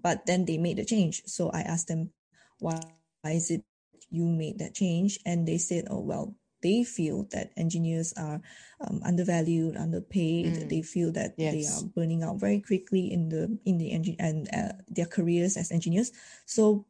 [0.00, 1.22] But then they made the change.
[1.26, 2.14] So I asked them,
[2.60, 2.78] why
[3.26, 3.64] is it
[4.08, 5.18] you made that change?
[5.26, 8.40] And they said, oh, well, they feel that engineers are
[8.86, 10.46] um, undervalued, underpaid.
[10.46, 10.68] Mm.
[10.68, 11.54] They feel that yes.
[11.54, 15.56] they are burning out very quickly in the in the engine and uh, their careers
[15.56, 16.12] as engineers.
[16.46, 16.86] So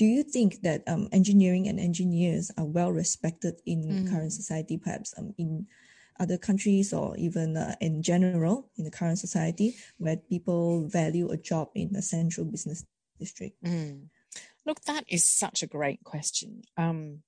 [0.00, 4.10] do you think that um, engineering and engineers are well respected in mm.
[4.10, 5.66] current society, perhaps um, in
[6.18, 11.36] other countries or even uh, in general in the current society where people value a
[11.36, 12.82] job in a central business
[13.18, 13.62] district?
[13.62, 14.06] Mm.
[14.64, 16.62] Look, that is such a great question.
[16.78, 17.18] Um,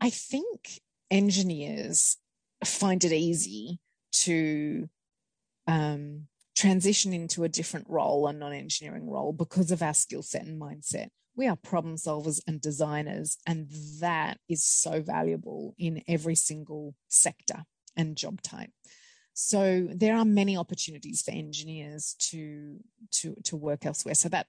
[0.00, 2.16] I think engineers
[2.64, 3.80] find it easy
[4.26, 4.88] to
[5.66, 10.44] um, transition into a different role, a non engineering role, because of our skill set
[10.44, 13.68] and mindset we are problem solvers and designers, and
[14.00, 17.64] that is so valuable in every single sector
[17.96, 18.70] and job type.
[19.34, 22.78] So there are many opportunities for engineers to
[23.20, 24.14] to to work elsewhere.
[24.14, 24.46] So that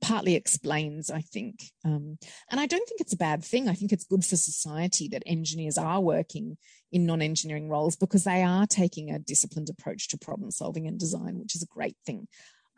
[0.00, 2.18] partly explains, I think, um,
[2.50, 3.68] and I don't think it's a bad thing.
[3.68, 6.56] I think it's good for society that engineers are working
[6.90, 11.38] in non-engineering roles because they are taking a disciplined approach to problem solving and design,
[11.38, 12.26] which is a great thing.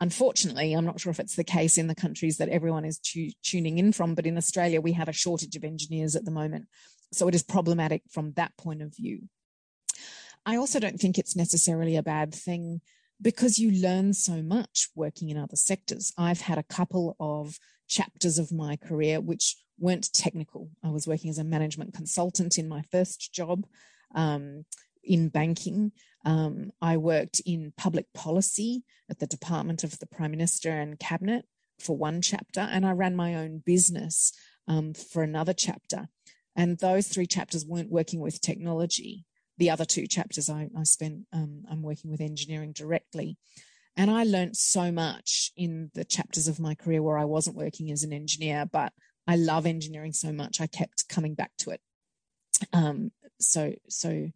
[0.01, 3.31] Unfortunately, I'm not sure if it's the case in the countries that everyone is tu-
[3.43, 6.67] tuning in from, but in Australia, we have a shortage of engineers at the moment.
[7.13, 9.21] So it is problematic from that point of view.
[10.45, 12.81] I also don't think it's necessarily a bad thing
[13.21, 16.11] because you learn so much working in other sectors.
[16.17, 20.69] I've had a couple of chapters of my career which weren't technical.
[20.83, 23.65] I was working as a management consultant in my first job.
[24.13, 24.65] Um,
[25.05, 25.91] in banking.
[26.25, 31.45] Um, I worked in public policy at the Department of the Prime Minister and Cabinet
[31.79, 34.33] for one chapter, and I ran my own business
[34.67, 36.07] um, for another chapter.
[36.55, 39.25] And those three chapters weren't working with technology.
[39.57, 43.37] the other two chapters I, I spent, um, I'm working with engineering directly.
[43.95, 47.91] And I learned so much in the chapters of my career where I wasn't working
[47.91, 48.91] as an engineer, but
[49.27, 50.59] I love engineering so much.
[50.59, 51.81] I kept coming back to it.
[52.73, 54.29] Um, so, so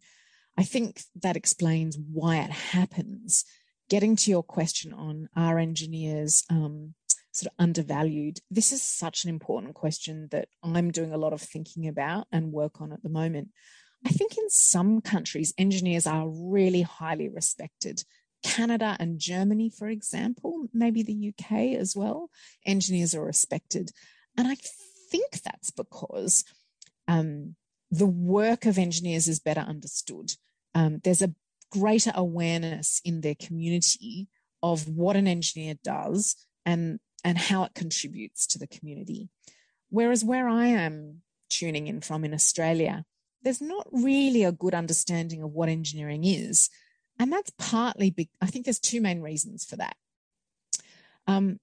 [0.56, 3.44] I think that explains why it happens.
[3.88, 6.94] Getting to your question on are engineers um,
[7.32, 8.40] sort of undervalued?
[8.50, 12.52] This is such an important question that I'm doing a lot of thinking about and
[12.52, 13.48] work on at the moment.
[14.04, 18.04] I think in some countries, engineers are really highly respected.
[18.42, 22.30] Canada and Germany, for example, maybe the UK as well,
[22.64, 23.90] engineers are respected.
[24.36, 24.56] And I
[25.10, 26.44] think that's because
[27.08, 27.56] um,
[27.90, 30.32] the work of engineers is better understood.
[30.74, 31.34] Um, there's a
[31.70, 34.28] greater awareness in their community
[34.62, 39.28] of what an engineer does and and how it contributes to the community.
[39.90, 43.04] Whereas where I am tuning in from in Australia,
[43.42, 46.70] there's not really a good understanding of what engineering is.
[47.18, 49.96] And that's partly, be- I think there's two main reasons for that.
[51.26, 51.58] Um,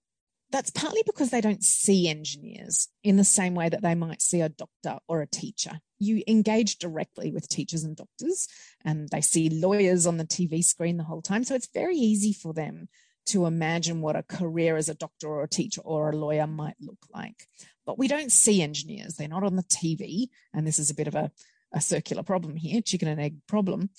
[0.52, 4.42] that's partly because they don't see engineers in the same way that they might see
[4.42, 5.80] a doctor or a teacher.
[6.00, 8.48] You engage directly with teachers and doctors,
[8.86, 11.44] and they see lawyers on the TV screen the whole time.
[11.44, 12.88] So it's very easy for them
[13.28, 16.76] to imagine what a career as a doctor or a teacher or a lawyer might
[16.80, 17.48] look like.
[17.86, 20.30] But we don't see engineers, they're not on the TV.
[20.54, 21.32] And this is a bit of a,
[21.74, 23.90] a circular problem here, chicken and egg problem.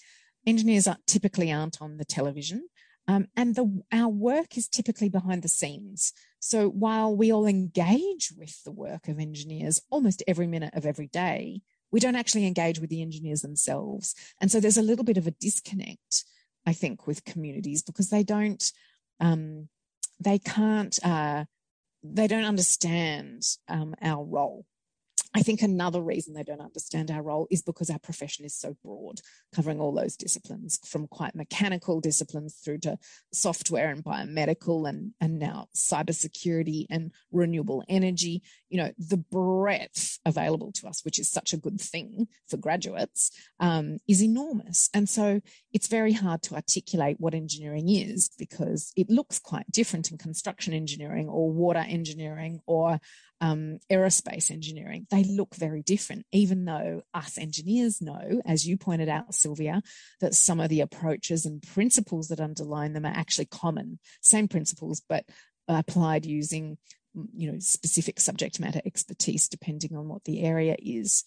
[0.46, 2.68] Engineers are, typically aren't on the television.
[3.08, 6.12] Um, and the, our work is typically behind the scenes.
[6.38, 11.08] So while we all engage with the work of engineers almost every minute of every
[11.08, 14.14] day, we don't actually engage with the engineers themselves.
[14.40, 16.24] And so there's a little bit of a disconnect,
[16.66, 18.70] I think, with communities because they don't
[19.20, 19.68] um,
[20.20, 21.44] they can't, uh,
[22.02, 24.64] they don't understand um, our role
[25.34, 28.76] I think another reason they don't understand our role is because our profession is so
[28.82, 29.20] broad,
[29.54, 32.98] covering all those disciplines from quite mechanical disciplines through to
[33.32, 38.42] software and biomedical and, and now cybersecurity and renewable energy.
[38.70, 43.30] You know, the breadth available to us, which is such a good thing for graduates,
[43.60, 44.88] um, is enormous.
[44.94, 45.40] And so
[45.72, 50.72] it's very hard to articulate what engineering is because it looks quite different in construction
[50.72, 52.98] engineering or water engineering or
[53.40, 59.08] um, aerospace engineering, they look very different, even though us engineers know, as you pointed
[59.08, 59.82] out, Sylvia,
[60.20, 65.02] that some of the approaches and principles that underline them are actually common, same principles,
[65.08, 65.24] but
[65.68, 66.78] applied using
[67.34, 71.24] you know specific subject matter expertise depending on what the area is.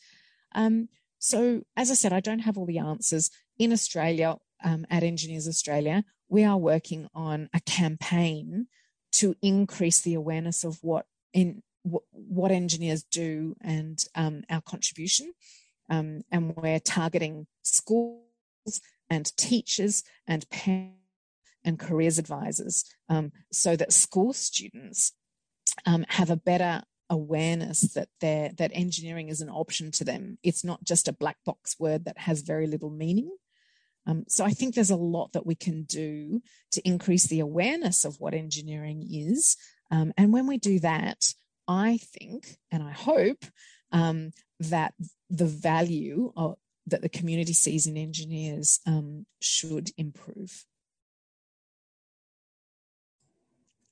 [0.54, 0.90] Um,
[1.20, 3.30] so as i said i don't have all the answers.
[3.58, 8.68] In australia um, at engineers australia we are working on a campaign
[9.14, 15.34] to increase the awareness of what in what engineers do and um, our contribution.
[15.90, 18.22] Um, and we're targeting schools
[19.10, 20.98] and teachers and parents
[21.64, 25.14] and careers advisors um, so that school students
[25.86, 30.38] um, have a better awareness that that engineering is an option to them.
[30.44, 33.30] It's not just a black box word that has very little meaning.
[34.08, 38.06] Um, so I think there's a lot that we can do to increase the awareness
[38.06, 39.58] of what engineering is.
[39.92, 41.34] Um, and when we do that,
[41.68, 43.44] I think and I hope
[43.92, 44.94] um, that
[45.30, 46.56] the value of,
[46.88, 50.66] that the community sees in engineers um, should improve.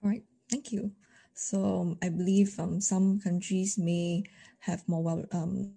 [0.04, 0.92] All right, thank you.
[1.34, 4.24] So um, I believe um, some countries may
[4.60, 5.72] have more well, um,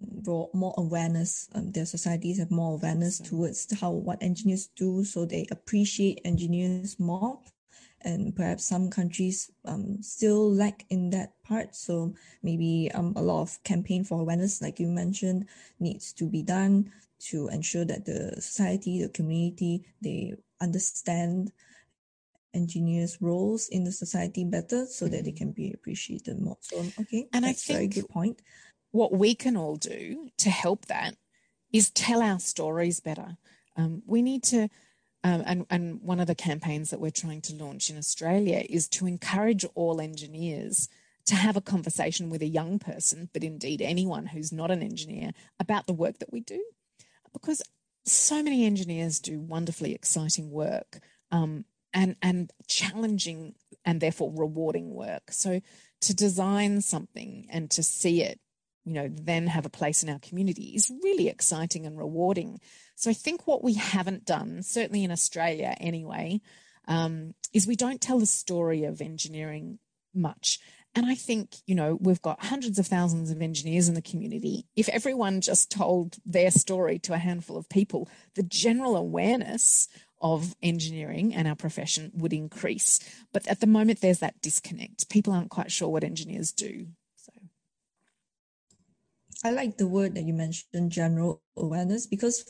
[0.53, 1.47] more awareness.
[1.55, 6.99] Um, their societies have more awareness towards how what engineers do, so they appreciate engineers
[6.99, 7.39] more
[8.03, 11.75] and perhaps some countries um, still lack in that part.
[11.75, 15.47] So maybe um, a lot of campaign for awareness, like you mentioned,
[15.79, 16.91] needs to be done
[17.29, 21.51] to ensure that the society, the community, they understand
[22.53, 25.37] engineers' roles in the society better so that they mm-hmm.
[25.37, 26.57] can be appreciated more.
[26.61, 28.41] So okay, and I think very good point.
[28.91, 31.15] What we can all do to help that
[31.71, 33.37] is tell our stories better.
[33.75, 34.69] Um, we need to
[35.23, 38.87] um, and, and one of the campaigns that we're trying to launch in Australia is
[38.89, 40.89] to encourage all engineers
[41.25, 45.31] to have a conversation with a young person, but indeed anyone who's not an engineer,
[45.59, 46.61] about the work that we do.
[47.31, 47.61] Because
[48.05, 50.99] so many engineers do wonderfully exciting work
[51.31, 51.63] um,
[51.93, 53.55] and, and challenging
[53.85, 55.31] and therefore rewarding work.
[55.31, 55.61] So
[56.01, 58.39] to design something and to see it,
[58.85, 62.59] you know, then have a place in our community is really exciting and rewarding.
[62.95, 66.41] So I think what we haven't done, certainly in Australia anyway,
[66.87, 69.79] um, is we don't tell the story of engineering
[70.13, 70.59] much.
[70.95, 74.67] and I think, you know, we've got hundreds of thousands of engineers in the community.
[74.75, 79.87] If everyone just told their story to a handful of people, the general awareness
[80.21, 82.99] of engineering and our profession would increase.
[83.33, 85.09] But at the moment, there's that disconnect.
[85.09, 86.87] People aren't quite sure what engineers do.
[89.43, 92.45] I like the word that you mentioned, general awareness, because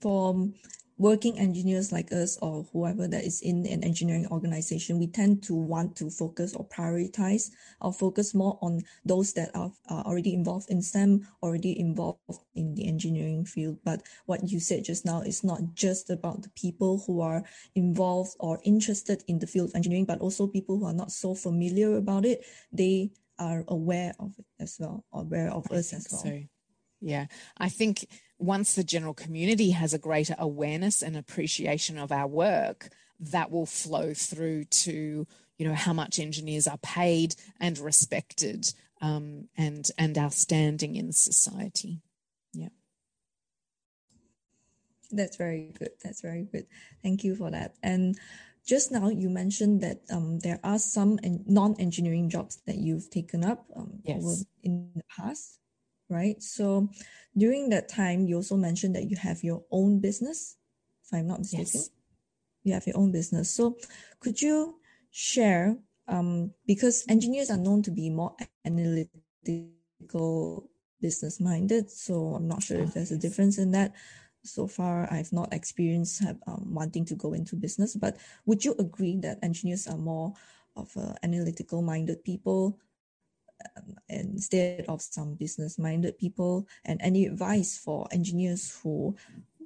[0.00, 0.48] for
[0.96, 5.54] working engineers like us or whoever that is in an engineering organization, we tend to
[5.54, 10.70] want to focus or prioritize or focus more on those that are, are already involved
[10.70, 12.18] in STEM, already involved
[12.54, 13.78] in the engineering field.
[13.84, 18.36] But what you said just now is not just about the people who are involved
[18.38, 21.96] or interested in the field of engineering, but also people who are not so familiar
[21.96, 22.44] about it.
[22.72, 26.22] They are aware of it as well, aware of us as well.
[26.22, 26.42] So.
[27.00, 27.26] Yeah,
[27.58, 28.06] I think
[28.38, 32.88] once the general community has a greater awareness and appreciation of our work,
[33.20, 35.26] that will flow through to
[35.58, 41.12] you know how much engineers are paid and respected um, and and our standing in
[41.12, 42.00] society.
[42.52, 42.68] Yeah.
[45.10, 45.90] That's very good.
[46.02, 46.66] That's very good.
[47.02, 47.74] Thank you for that.
[47.82, 48.18] And
[48.66, 53.66] just now you mentioned that um, there are some non-engineering jobs that you've taken up
[53.76, 54.44] um, yes.
[54.62, 55.58] in the past
[56.08, 56.42] right?
[56.42, 56.90] So
[57.36, 60.56] during that time, you also mentioned that you have your own business,
[61.04, 61.66] if I'm not mistaken.
[61.74, 61.90] Yes.
[62.62, 63.50] You have your own business.
[63.50, 63.76] So
[64.20, 64.76] could you
[65.10, 65.76] share,
[66.08, 68.34] um, because engineers are known to be more
[68.64, 71.90] analytical, business minded.
[71.90, 73.92] So I'm not sure if there's a difference in that.
[74.44, 78.74] So far, I've not experienced have, um, wanting to go into business, but would you
[78.78, 80.34] agree that engineers are more
[80.76, 82.78] of uh, analytical minded people
[83.76, 89.16] um, instead of some business minded people and any advice for engineers who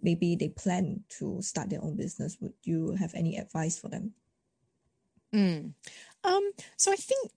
[0.02, 4.12] maybe they plan to start their own business would you have any advice for them
[5.34, 5.72] mm.
[6.24, 7.32] um, so i think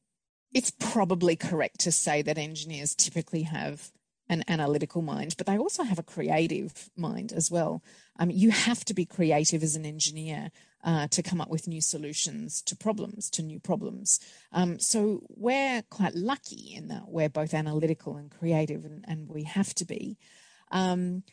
[0.54, 3.92] it's probably correct to say that engineers typically have
[4.32, 7.84] an analytical mind, but they also have a creative mind as well.
[8.18, 10.52] Um, you have to be creative as an engineer
[10.86, 14.22] uh, to come up with new solutions to problems, to new problems.
[14.54, 19.44] Um, so we're quite lucky in that we're both analytical and creative, and, and we
[19.44, 20.18] have to be.
[20.72, 21.24] Um,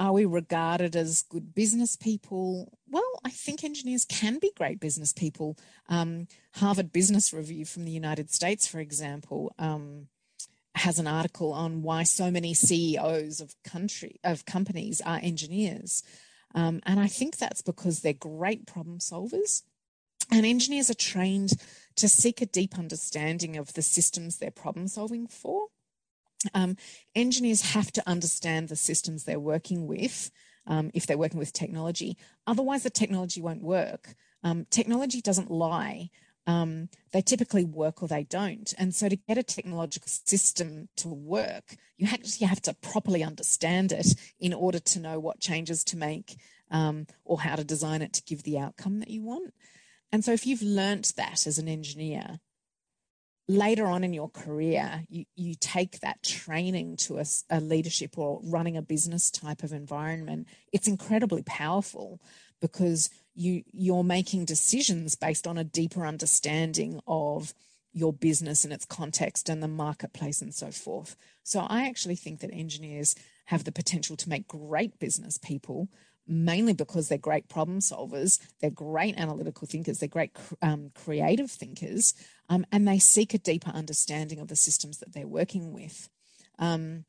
[0.00, 2.78] are we regarded as good business people?
[2.88, 5.58] Well, I think engineers can be great business people.
[5.88, 10.08] Um, Harvard Business Review from the United States, for example, um,
[10.76, 16.02] has an article on why so many CEOs of country of companies are engineers.
[16.54, 19.62] Um, and I think that's because they're great problem solvers.
[20.30, 21.52] And engineers are trained
[21.96, 25.68] to seek a deep understanding of the systems they're problem solving for.
[26.52, 26.76] Um,
[27.14, 30.30] engineers have to understand the systems they're working with
[30.66, 32.16] um, if they're working with technology.
[32.46, 34.14] Otherwise, the technology won't work.
[34.42, 36.10] Um, technology doesn't lie
[36.46, 38.72] um, they typically work or they don't.
[38.78, 43.92] And so to get a technological system to work, you actually have to properly understand
[43.92, 46.36] it in order to know what changes to make
[46.70, 49.54] um, or how to design it to give the outcome that you want.
[50.12, 52.38] And so if you've learnt that as an engineer,
[53.48, 58.40] later on in your career, you, you take that training to a, a leadership or
[58.44, 62.20] running a business type of environment, it's incredibly powerful
[62.60, 67.54] because you you're making decisions based on a deeper understanding of
[67.92, 71.16] your business and its context and the marketplace and so forth.
[71.44, 73.14] So I actually think that engineers
[73.46, 75.88] have the potential to make great business people
[76.26, 80.32] mainly because they're great problem solvers, they're great analytical thinkers, they're great
[80.62, 82.14] um, creative thinkers,
[82.48, 86.08] um, and they seek a deeper understanding of the systems that they're working with.
[86.58, 87.04] Um,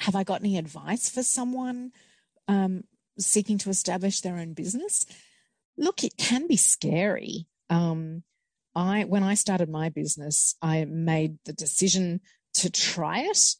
[0.00, 1.92] have I got any advice for someone
[2.48, 2.84] um,
[3.18, 5.06] seeking to establish their own business?
[5.76, 7.46] Look, it can be scary.
[7.70, 8.22] Um,
[8.74, 12.20] I when I started my business, I made the decision
[12.54, 13.54] to try it.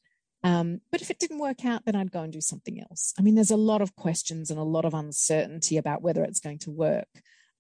[0.44, 3.14] Um, but if it didn't work out, then I'd go and do something else.
[3.18, 6.40] I mean, there's a lot of questions and a lot of uncertainty about whether it's
[6.40, 7.08] going to work.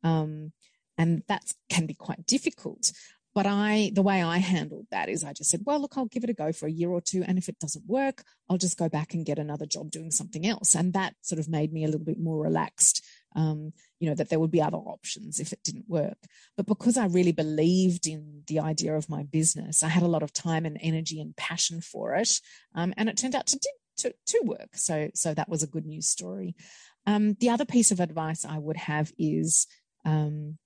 [0.02, 0.52] Um,
[0.98, 2.92] and that can be quite difficult.
[3.34, 6.24] But I, the way I handled that is I just said, well, look, I'll give
[6.24, 7.24] it a go for a year or two.
[7.26, 10.46] And if it doesn't work, I'll just go back and get another job doing something
[10.46, 10.74] else.
[10.74, 13.02] And that sort of made me a little bit more relaxed
[13.34, 16.18] um, you know, that there would be other options if it didn't work.
[16.56, 20.22] But because I really believed in the idea of my business, I had a lot
[20.22, 22.40] of time and energy and passion for it.
[22.74, 23.60] Um, and it turned out to,
[23.98, 24.70] to, to work.
[24.74, 26.54] So, so that was a good news story.
[27.06, 29.66] Um, the other piece of advice I would have is
[30.04, 30.58] um,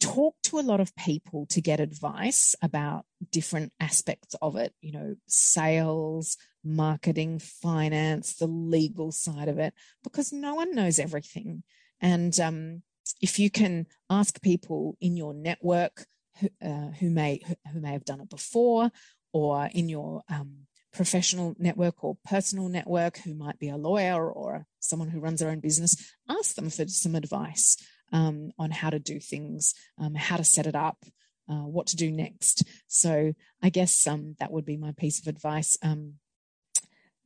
[0.00, 4.92] talk to a lot of people to get advice about different aspects of it, you
[4.92, 11.62] know, sales, marketing, finance, the legal side of it, because no one knows everything.
[12.00, 12.82] And um,
[13.20, 16.06] if you can ask people in your network
[16.40, 17.40] who, uh, who may
[17.72, 18.90] who may have done it before,
[19.32, 24.66] or in your um, professional network or personal network who might be a lawyer or
[24.80, 27.76] someone who runs their own business, ask them for some advice
[28.12, 31.04] um, on how to do things, um, how to set it up,
[31.48, 32.64] uh, what to do next.
[32.88, 35.76] So I guess um, that would be my piece of advice.
[35.82, 36.14] Um,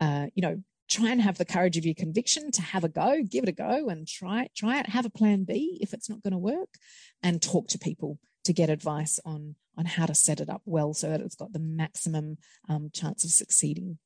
[0.01, 3.23] uh, you know, try and have the courage of your conviction to have a go,
[3.23, 4.53] give it a go, and try it.
[4.57, 4.89] Try it.
[4.89, 6.71] Have a plan B if it's not going to work,
[7.23, 10.93] and talk to people to get advice on on how to set it up well
[10.93, 12.37] so that it's got the maximum
[12.69, 13.99] um, chance of succeeding.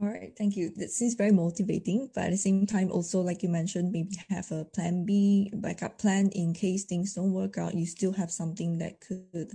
[0.00, 0.70] All right, thank you.
[0.76, 4.50] That seems very motivating, but at the same time, also like you mentioned, maybe have
[4.50, 7.74] a plan B, backup plan in case things don't work out.
[7.74, 9.50] You still have something that could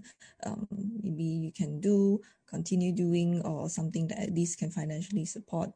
[0.46, 0.68] um,
[1.02, 5.72] maybe you can do, continue doing, or something that at least can financially support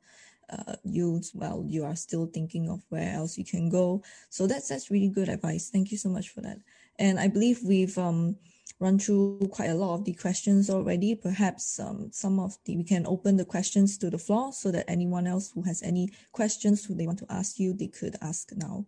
[0.52, 4.04] uh, you while you are still thinking of where else you can go.
[4.30, 5.70] So that's that's really good advice.
[5.72, 6.58] Thank you so much for that.
[7.00, 8.36] And I believe we've um
[8.80, 11.16] run through quite a lot of the questions already.
[11.16, 14.90] Perhaps um, some of the, we can open the questions to the floor so that
[14.90, 18.52] anyone else who has any questions who they want to ask you, they could ask
[18.56, 18.86] now.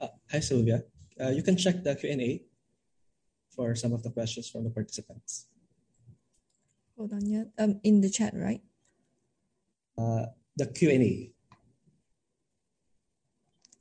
[0.00, 0.84] Uh, hi, Sylvia.
[1.20, 2.42] Uh, you can check the Q&A
[3.50, 5.46] for some of the questions from the participants.
[6.96, 7.44] Hold on, yeah.
[7.58, 8.62] Um, in the chat, right?
[9.98, 10.26] Uh,
[10.56, 11.32] the Q&A.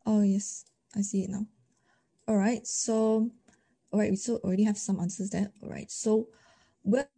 [0.05, 0.65] Oh, yes,
[0.95, 1.45] I see it now.
[2.27, 3.29] All right, so,
[3.91, 5.51] all right, we so already have some answers there.
[5.61, 6.27] All right, so
[6.83, 7.09] what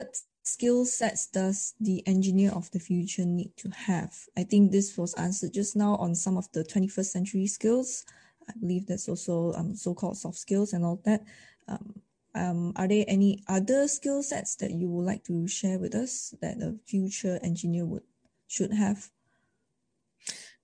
[0.43, 4.14] skill sets does the engineer of the future need to have?
[4.36, 8.06] I think this was answered just now on some of the 21st century skills.
[8.47, 11.24] I believe that's also um, so-called soft skills and all that.
[11.68, 12.02] Um,
[12.36, 16.34] um, are there any other skill sets that you would like to share with us
[16.41, 18.04] that a future engineer would
[18.50, 19.10] should have?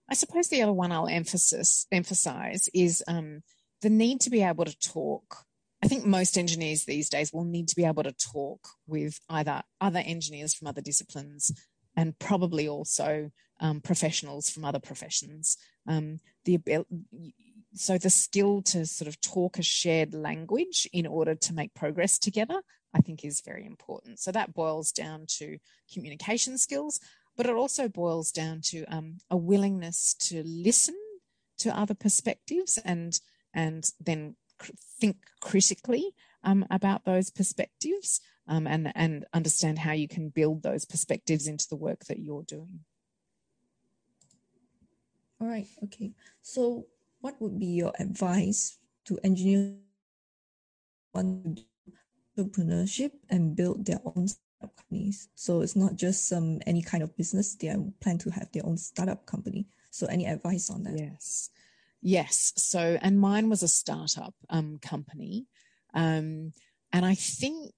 [0.10, 3.42] I suppose the other one I'll emphasis emphasize is um,
[3.82, 5.46] the need to be able to talk.
[5.84, 9.64] I think most engineers these days will need to be able to talk with either
[9.80, 11.52] other engineers from other disciplines
[11.96, 15.58] and probably also um, professionals from other professions.
[15.88, 16.60] Um, the
[17.74, 22.18] so the skill to sort of talk a shared language in order to make progress
[22.18, 22.62] together,
[22.94, 24.20] I think, is very important.
[24.20, 25.58] So that boils down to
[25.94, 27.00] communication skills,
[27.36, 30.96] but it also boils down to um, a willingness to listen
[31.58, 33.20] to other perspectives and
[33.54, 36.14] and then cr- think critically
[36.44, 41.68] um, about those perspectives um, and and understand how you can build those perspectives into
[41.70, 42.82] the work that you're doing.
[45.42, 45.68] All right.
[45.84, 46.14] Okay.
[46.42, 46.88] So,
[47.20, 49.76] what would be your advice to engineers
[51.14, 51.62] want
[52.38, 54.28] entrepreneurship and build their own
[54.76, 55.30] companies.
[55.36, 57.56] So it's not just um, any kind of business.
[57.56, 59.68] They plan to have their own startup company.
[59.92, 60.98] So any advice on that?
[60.98, 61.50] Yes.
[62.02, 62.54] Yes.
[62.58, 65.48] So, and mine was a startup um, company.
[65.94, 66.54] Um,
[66.92, 67.74] and I think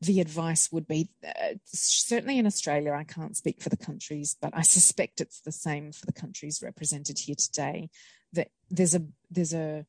[0.00, 4.52] the advice would be uh, certainly in Australia, I can't speak for the countries, but
[4.52, 7.88] I suspect it's the same for the countries represented here today.
[8.32, 9.86] That there's a there's a,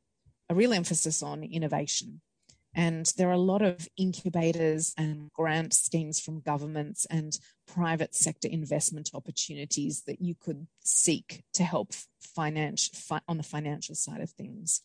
[0.49, 2.21] a real emphasis on innovation
[2.75, 8.47] and there are a lot of incubators and grant schemes from governments and private sector
[8.47, 11.93] investment opportunities that you could seek to help
[12.35, 14.81] finance fi- on the financial side of things.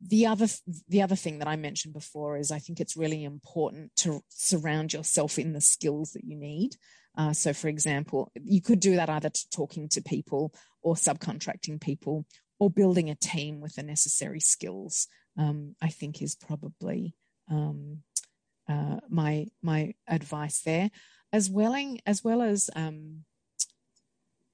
[0.00, 0.46] The other,
[0.88, 4.92] the other thing that I mentioned before is I think it's really important to surround
[4.92, 6.76] yourself in the skills that you need.
[7.16, 11.80] Uh, so, for example, you could do that either to talking to people or subcontracting
[11.80, 12.26] people
[12.60, 17.14] or building a team with the necessary skills um, I think is probably
[17.50, 18.02] um,
[18.68, 20.90] uh, my my advice there,
[21.32, 21.74] as well
[22.06, 23.24] as well as um,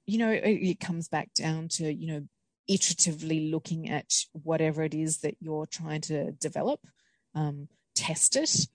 [0.05, 2.27] you know it, it, comes back down to you know
[2.69, 6.79] iteratively looking at whatever it is that you're trying to develop,
[7.35, 8.67] um, test it,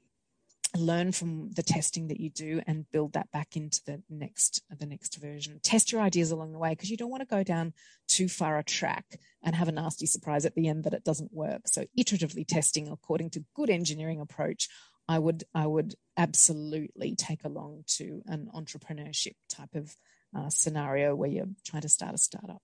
[0.77, 4.87] learn from the testing that you do and build that back into the next the
[4.87, 7.73] next version test your ideas along the way because you don't want to go down
[8.07, 11.33] too far a track and have a nasty surprise at the end that it doesn't
[11.33, 14.69] work so iteratively testing according to good engineering approach
[15.09, 19.97] i would i would absolutely take along to an entrepreneurship type of
[20.37, 22.63] uh, scenario where you're trying to start a startup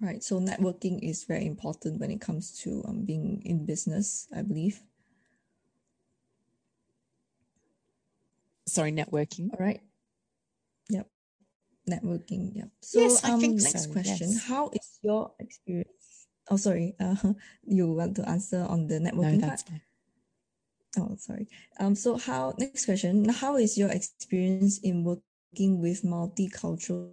[0.00, 0.24] Right.
[0.24, 4.80] So networking is very important when it comes to um, being in business, I believe.
[8.66, 9.50] Sorry, networking.
[9.52, 9.80] All right.
[10.88, 11.06] Yep.
[11.88, 12.54] Networking.
[12.54, 12.68] Yep.
[12.82, 14.30] So yes, I um, think next so, question.
[14.32, 14.44] Yes.
[14.46, 16.26] How is your experience?
[16.50, 16.94] Oh, sorry.
[16.98, 17.16] Uh,
[17.64, 19.80] you want to answer on the networking no, that's part?
[19.80, 19.82] fine.
[20.98, 21.46] Oh, sorry.
[21.78, 23.28] Um, so how next question?
[23.28, 27.12] How is your experience in working with multicultural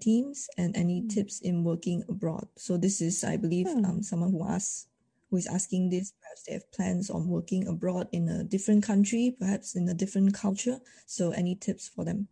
[0.00, 1.14] teams and any mm.
[1.14, 2.48] tips in working abroad?
[2.56, 3.86] So this is, I believe, mm.
[3.86, 4.86] um, someone who asks
[5.30, 6.12] who is asking this.
[6.20, 10.34] Perhaps they have plans on working abroad in a different country, perhaps in a different
[10.34, 10.80] culture.
[11.06, 12.28] So any tips for them?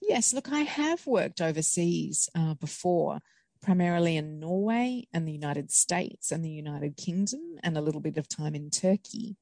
[0.00, 3.20] Yes, look, I have worked overseas uh, before,
[3.62, 8.18] primarily in Norway and the United States and the United Kingdom, and a little bit
[8.18, 9.36] of time in Turkey.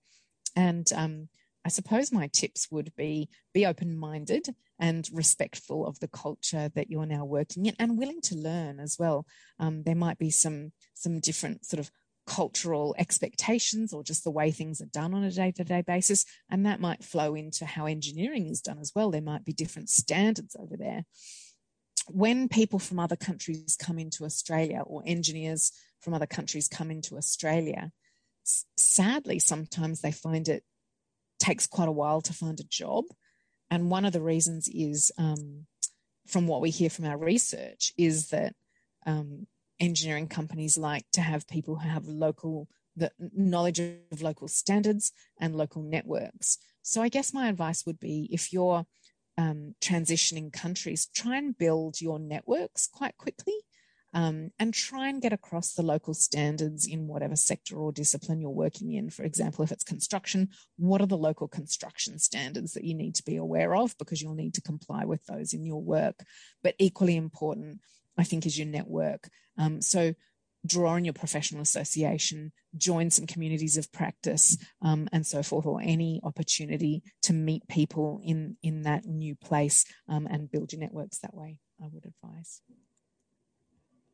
[0.55, 1.28] And um,
[1.65, 4.47] I suppose my tips would be be open minded
[4.79, 8.97] and respectful of the culture that you're now working in and willing to learn as
[8.99, 9.27] well.
[9.59, 11.91] Um, there might be some some different sort of
[12.27, 16.25] cultural expectations or just the way things are done on a day to day basis.
[16.49, 19.11] And that might flow into how engineering is done as well.
[19.11, 21.05] There might be different standards over there.
[22.09, 27.17] When people from other countries come into Australia or engineers from other countries come into
[27.17, 27.91] Australia,
[28.77, 30.65] sadly, sometimes they find it
[31.41, 33.05] takes quite a while to find a job.
[33.70, 35.66] And one of the reasons is, um,
[36.26, 38.55] from what we hear from our research, is that
[39.07, 39.47] um,
[39.80, 45.55] engineering companies like to have people who have local the knowledge of local standards and
[45.55, 46.59] local networks.
[46.82, 48.84] So I guess my advice would be if you're
[49.38, 53.55] um, transitioning countries, try and build your networks quite quickly.
[54.13, 58.51] Um, and try and get across the local standards in whatever sector or discipline you're
[58.51, 59.09] working in.
[59.09, 63.25] For example, if it's construction, what are the local construction standards that you need to
[63.25, 66.25] be aware of because you'll need to comply with those in your work.
[66.63, 67.81] But equally important,
[68.19, 69.29] I think, is your network.
[69.57, 70.15] Um, so
[70.67, 75.81] draw on your professional association, join some communities of practice, um, and so forth, or
[75.81, 81.19] any opportunity to meet people in in that new place um, and build your networks
[81.19, 81.59] that way.
[81.83, 82.61] I would advise.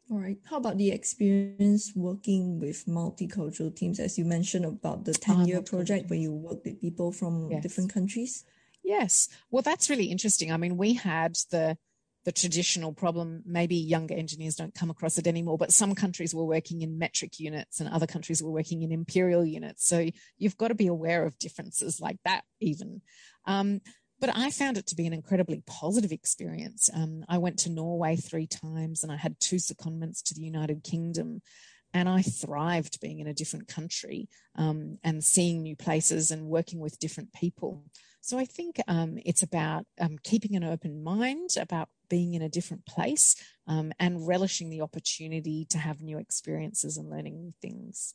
[0.09, 0.39] All right.
[0.45, 5.63] How about the experience working with multicultural teams, as you mentioned about the 10 year
[5.63, 7.63] project where you work with people from yes.
[7.63, 8.45] different countries?
[8.85, 9.29] Yes.
[9.51, 10.53] Well, that's really interesting.
[10.53, 11.77] I mean, we had the
[12.25, 13.43] the traditional problem.
[13.47, 17.39] Maybe younger engineers don't come across it anymore, but some countries were working in metric
[17.39, 19.87] units and other countries were working in imperial units.
[19.87, 23.01] So you've got to be aware of differences like that, even.
[23.47, 23.81] Um,
[24.21, 26.89] but I found it to be an incredibly positive experience.
[26.93, 30.83] Um, I went to Norway three times and I had two secondments to the United
[30.83, 31.43] Kingdom.
[31.95, 36.79] And I thrived being in a different country um, and seeing new places and working
[36.79, 37.85] with different people.
[38.21, 42.49] So I think um, it's about um, keeping an open mind, about being in a
[42.49, 43.37] different place,
[43.67, 48.14] um, and relishing the opportunity to have new experiences and learning new things.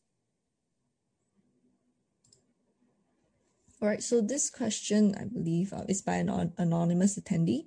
[3.81, 7.65] All right, so this question, I believe, uh, is by an anonymous attendee,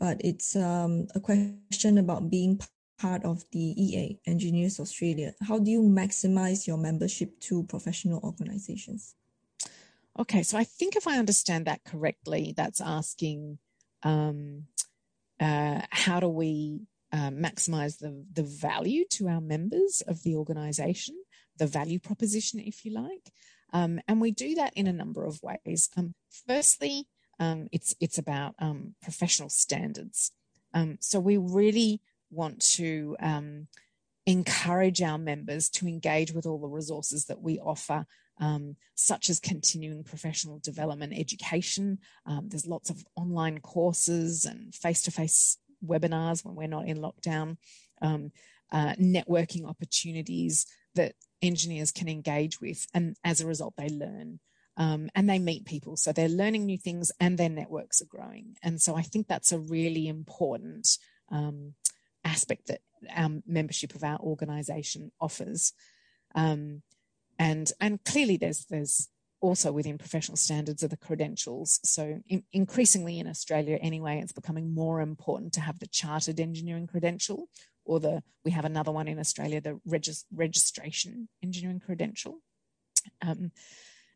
[0.00, 2.58] but it's um, a question about being
[2.98, 5.32] part of the EA, Engineers Australia.
[5.46, 9.14] How do you maximize your membership to professional organizations?
[10.18, 13.58] Okay, so I think if I understand that correctly, that's asking
[14.02, 14.64] um,
[15.38, 16.80] uh, how do we
[17.12, 21.14] uh, maximize the, the value to our members of the organization,
[21.58, 23.30] the value proposition, if you like.
[23.74, 25.90] Um, and we do that in a number of ways.
[25.96, 26.14] Um,
[26.46, 27.08] firstly,
[27.40, 30.30] um, it's, it's about um, professional standards.
[30.72, 32.00] Um, so we really
[32.30, 33.66] want to um,
[34.26, 38.06] encourage our members to engage with all the resources that we offer
[38.96, 41.98] such as continuing professional development education.
[42.42, 47.56] There's lots of online courses and face to face webinars when we're not in lockdown,
[48.02, 51.14] uh, networking opportunities that
[51.44, 52.86] engineers can engage with.
[52.94, 54.40] And as a result, they learn.
[54.76, 55.96] Um, and they meet people.
[55.96, 58.56] So they're learning new things and their networks are growing.
[58.60, 60.98] And so I think that's a really important
[61.30, 61.74] um,
[62.24, 62.80] aspect that
[63.14, 65.72] our membership of our organization offers.
[66.34, 66.82] Um,
[67.38, 69.08] and and clearly there's there's
[69.40, 71.78] also within professional standards are the credentials.
[71.84, 76.86] So in, increasingly in Australia anyway, it's becoming more important to have the chartered engineering
[76.86, 77.48] credential
[77.84, 82.40] or the we have another one in Australia, the regis, registration engineering credential.
[83.22, 83.52] Um,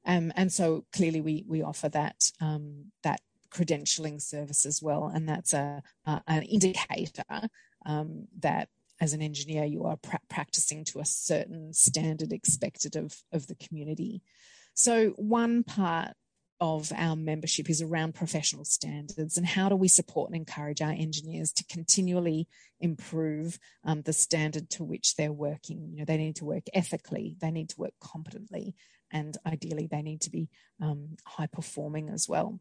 [0.05, 5.29] um, and so clearly we we offer that um, that credentialing service as well, and
[5.29, 7.49] that's a, a an indicator
[7.87, 8.69] um, that
[9.01, 13.55] as an engineer, you are pra- practicing to a certain standard expected of, of the
[13.55, 14.23] community.
[14.75, 16.15] So, one part
[16.61, 20.91] of our membership is around professional standards and how do we support and encourage our
[20.91, 22.49] engineers to continually
[22.81, 25.91] improve um, the standard to which they're working.
[25.93, 28.75] You know, they need to work ethically, they need to work competently,
[29.11, 30.49] and ideally, they need to be
[30.83, 32.61] um, high performing as well.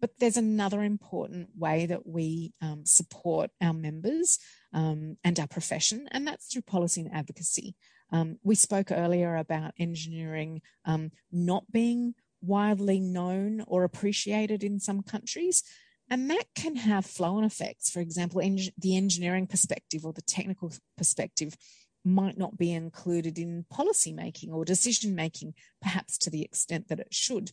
[0.00, 4.38] But there's another important way that we um, support our members
[4.72, 7.74] um, and our profession, and that's through policy and advocacy.
[8.12, 15.02] Um, we spoke earlier about engineering um, not being widely known or appreciated in some
[15.02, 15.62] countries.
[16.10, 17.90] And that can have flow on effects.
[17.90, 21.56] For example, eng- the engineering perspective or the technical perspective
[22.04, 27.00] might not be included in policy making or decision making, perhaps to the extent that
[27.00, 27.52] it should.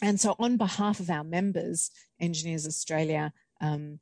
[0.00, 1.90] And so, on behalf of our members,
[2.20, 3.98] Engineers Australia, um,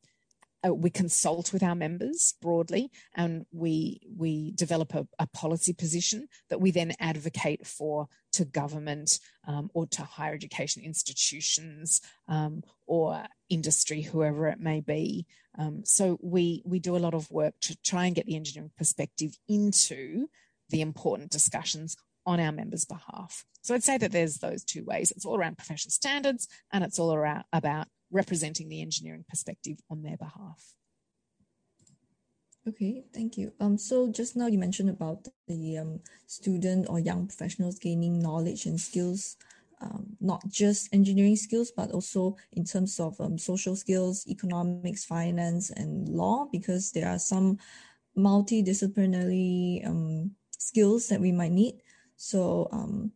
[0.66, 6.26] uh, we consult with our members broadly and we we develop a, a policy position
[6.48, 13.24] that we then advocate for to government um, or to higher education institutions um, or
[13.48, 15.26] industry whoever it may be.
[15.58, 18.72] Um, so we we do a lot of work to try and get the engineering
[18.76, 20.28] perspective into
[20.70, 23.44] the important discussions on our members behalf.
[23.62, 25.10] So i'd say that there's those two ways.
[25.10, 30.02] It's all around professional standards and it's all around about representing the engineering perspective on
[30.02, 30.74] their behalf.
[32.66, 33.52] Okay, thank you.
[33.60, 38.64] Um, so just now you mentioned about the um, student or young professionals gaining knowledge
[38.64, 39.36] and skills,
[39.82, 45.70] um, not just engineering skills, but also in terms of um, social skills, economics, finance,
[45.70, 47.58] and law, because there are some
[48.16, 51.82] multidisciplinary um, skills that we might need.
[52.16, 53.12] So um,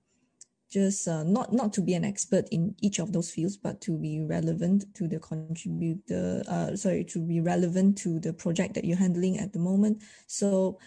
[0.70, 3.96] just uh, not not to be an expert in each of those fields, but to
[3.96, 6.42] be relevant to the contributor.
[6.48, 10.02] Uh, sorry, to be relevant to the project that you're handling at the moment.
[10.26, 10.78] So,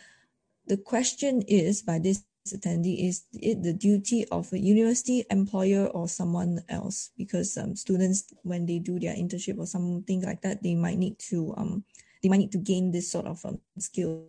[0.68, 6.08] the question is by this attendee is it the duty of a university employer or
[6.08, 10.74] someone else because um, students when they do their internship or something like that they
[10.74, 11.84] might need to um
[12.24, 14.26] they might need to gain this sort of um, skills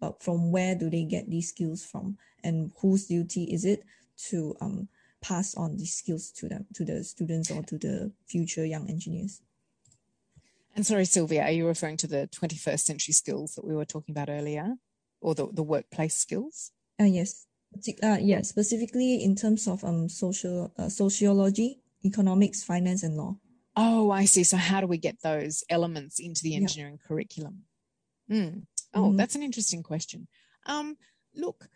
[0.00, 3.84] but from where do they get these skills from and whose duty is it
[4.30, 4.88] to um,
[5.20, 9.40] pass on these skills to them to the students or to the future young engineers.
[10.74, 14.12] And sorry, Sylvia, are you referring to the 21st century skills that we were talking
[14.12, 14.74] about earlier,
[15.20, 16.72] or the, the workplace skills?
[17.00, 17.46] Uh, yes,
[18.02, 23.36] uh, yeah, specifically in terms of um social uh, sociology, economics, finance, and law.
[23.76, 24.44] Oh, I see.
[24.44, 27.08] So how do we get those elements into the engineering yeah.
[27.08, 27.62] curriculum?
[28.30, 28.66] Mm.
[28.94, 29.16] Oh, mm-hmm.
[29.16, 30.28] that's an interesting question.
[30.66, 30.96] Um,
[31.34, 31.68] look,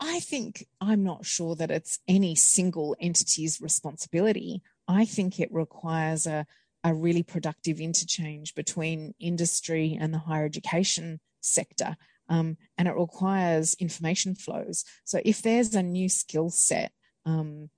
[0.00, 4.62] I think I'm not sure that it's any single entity's responsibility.
[4.88, 6.46] I think it requires a,
[6.82, 11.96] a really productive interchange between industry and the higher education sector.
[12.28, 14.84] Um, and it requires information flows.
[15.04, 16.92] So if there's a new skill set
[17.26, 17.70] um,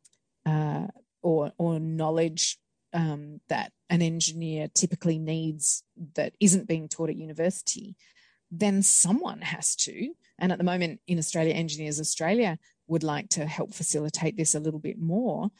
[0.44, 0.86] uh,
[1.22, 2.58] or, or knowledge
[2.92, 5.82] um, that an engineer typically needs
[6.14, 7.96] that isn't being taught at university,
[8.50, 10.14] then someone has to.
[10.38, 12.58] And at the moment in Australia, Engineers Australia
[12.88, 15.50] would like to help facilitate this a little bit more.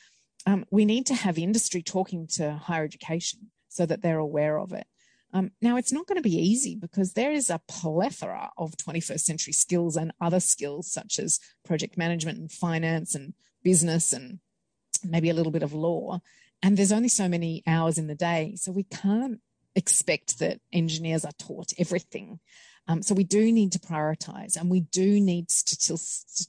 [0.47, 4.73] Um, we need to have industry talking to higher education so that they're aware of
[4.73, 4.87] it.
[5.33, 9.21] Um, now, it's not going to be easy because there is a plethora of 21st
[9.21, 14.39] century skills and other skills such as project management and finance and business and
[15.05, 16.21] maybe a little bit of law.
[16.63, 18.55] And there's only so many hours in the day.
[18.57, 19.41] So we can't
[19.75, 22.41] expect that engineers are taught everything.
[22.89, 25.99] Um, so we do need to prioritize and we do need to,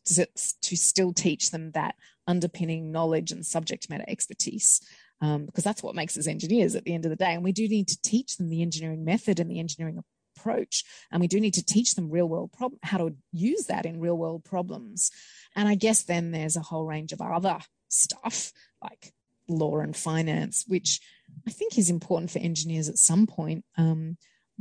[0.05, 0.27] to,
[0.61, 1.95] to still teach them that
[2.27, 4.81] underpinning knowledge and subject matter expertise.
[5.19, 7.33] Um, because that's what makes us engineers at the end of the day.
[7.33, 10.03] And we do need to teach them the engineering method and the engineering
[10.37, 10.83] approach.
[11.11, 13.99] And we do need to teach them real world problem, how to use that in
[13.99, 15.09] real world problems.
[15.55, 17.57] And I guess then there's a whole range of other
[17.87, 19.11] stuff like
[19.47, 20.99] law and finance, which
[21.47, 23.65] I think is important for engineers at some point.
[23.75, 24.17] Um,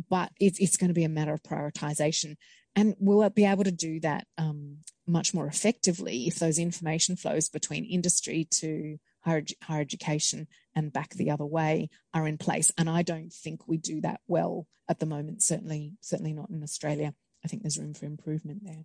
[0.08, 2.36] but it's, it's going to be a matter of prioritization.
[2.74, 7.48] And we'll be able to do that um, much more effectively if those information flows
[7.48, 12.70] between industry to higher, higher education and back the other way are in place.
[12.76, 16.62] And I don't think we do that well at the moment, certainly, certainly not in
[16.62, 17.14] Australia.
[17.44, 18.84] I think there's room for improvement there.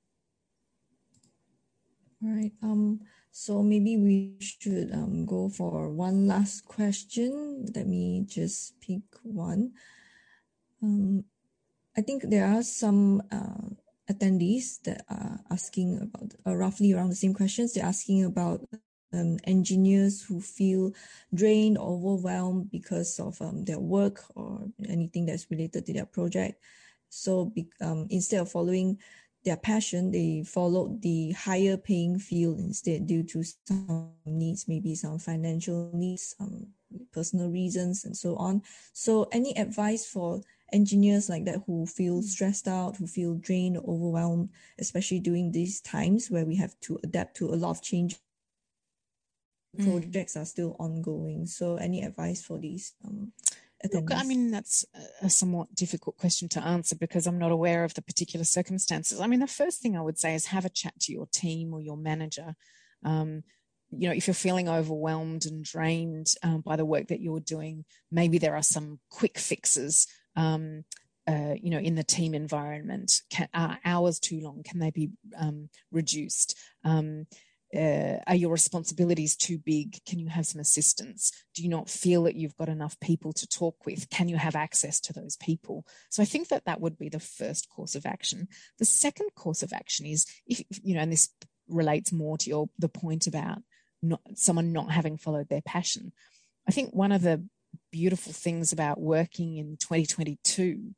[2.24, 2.52] All right.
[2.62, 3.02] Um,
[3.32, 7.66] so maybe we should um, go for one last question.
[7.76, 9.72] Let me just pick one.
[10.82, 11.26] Um,
[11.98, 13.70] I think there are some uh,
[14.12, 17.74] attendees that are asking about uh, roughly around the same questions.
[17.74, 18.62] They're asking about
[19.14, 20.94] um, engineers who feel
[21.34, 26.62] drained or overwhelmed because of um, their work or anything that's related to their project.
[27.10, 28.98] So um, instead of following
[29.44, 35.18] their passion, they followed the higher paying field instead due to some needs, maybe some
[35.18, 36.68] financial needs, some
[37.12, 38.62] personal reasons, and so on.
[38.94, 43.96] So, any advice for engineers like that who feel stressed out, who feel drained, or
[43.96, 48.20] overwhelmed, especially during these times where we have to adapt to a lot of change.
[49.78, 50.02] Mm.
[50.02, 51.48] Projects are still ongoing.
[51.48, 53.32] So, any advice for these um?
[53.94, 54.86] Look, I mean, that's
[55.22, 59.20] a somewhat difficult question to answer because I'm not aware of the particular circumstances.
[59.20, 61.74] I mean, the first thing I would say is have a chat to your team
[61.74, 62.56] or your manager.
[63.04, 63.44] Um,
[63.92, 67.86] you know, if you're feeling overwhelmed and drained um, by the work that you're doing,
[68.12, 70.08] maybe there are some quick fixes.
[70.36, 70.86] Um,
[71.28, 74.64] uh, you know, in the team environment, can, are hours too long?
[74.64, 76.58] Can they be um, reduced?
[77.76, 80.04] Uh, are your responsibilities too big?
[80.06, 81.32] Can you have some assistance?
[81.56, 84.10] Do you not feel that you've got enough people to talk with?
[84.10, 85.86] Can you have access to those people?
[86.10, 88.48] So I think that that would be the first course of action.
[88.80, 91.30] The second course of action is if you know, and this
[91.70, 93.60] relates more to your the point about
[94.02, 96.12] not someone not having followed their passion.
[96.68, 97.46] I think one of the
[97.92, 100.94] beautiful things about working in 2022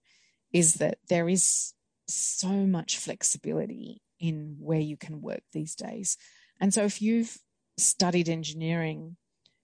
[0.51, 1.73] is that there is
[2.07, 6.17] so much flexibility in where you can work these days.
[6.59, 7.37] And so if you've
[7.77, 9.17] studied engineering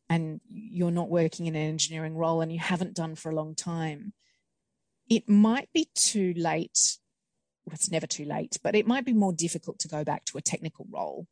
[0.10, 3.56] and you're not working in an engineering role and you haven't done for a long
[3.56, 4.14] time,
[5.10, 6.98] it might be too late.
[7.66, 10.38] Well, it's never too late, but it might be more difficult to go back to
[10.38, 11.28] a technical role.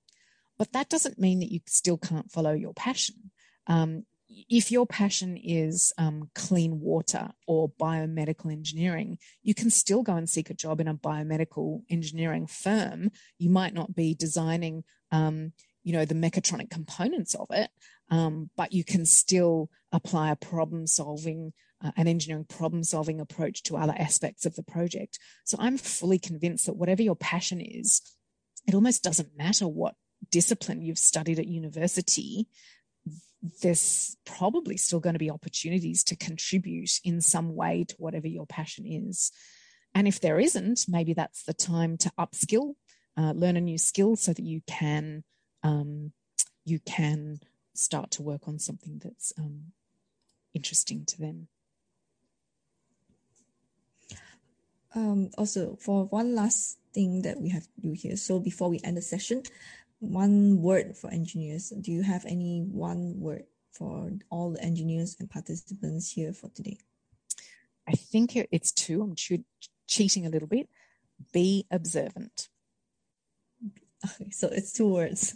[0.57, 3.31] But that doesn't mean that you still can't follow your passion.
[3.67, 10.15] Um, if your passion is um, clean water or biomedical engineering, you can still go
[10.15, 13.11] and seek a job in a biomedical engineering firm.
[13.37, 15.53] You might not be designing, um,
[15.83, 17.69] you know, the mechatronic components of it,
[18.09, 21.53] um, but you can still apply a problem solving,
[21.83, 25.19] uh, an engineering problem solving approach to other aspects of the project.
[25.45, 28.01] So I'm fully convinced that whatever your passion is,
[28.67, 29.95] it almost doesn't matter what
[30.31, 32.47] discipline you've studied at university
[33.61, 38.45] there's probably still going to be opportunities to contribute in some way to whatever your
[38.45, 39.31] passion is.
[39.93, 42.75] And if there isn't, maybe that's the time to upskill,
[43.17, 45.23] uh, learn a new skill so that you can
[45.63, 46.11] um,
[46.65, 47.39] you can
[47.73, 49.71] start to work on something that's um,
[50.53, 51.47] interesting to them.
[54.95, 58.79] Um, also, for one last thing that we have to do here, so before we
[58.83, 59.43] end the session,
[59.99, 61.69] one word for engineers.
[61.69, 66.77] Do you have any one word for all the engineers and participants here for today?
[67.87, 69.01] I think it's two.
[69.01, 69.15] I'm
[69.87, 70.69] cheating a little bit.
[71.31, 72.49] Be observant.
[74.05, 75.35] Okay, so it's two words.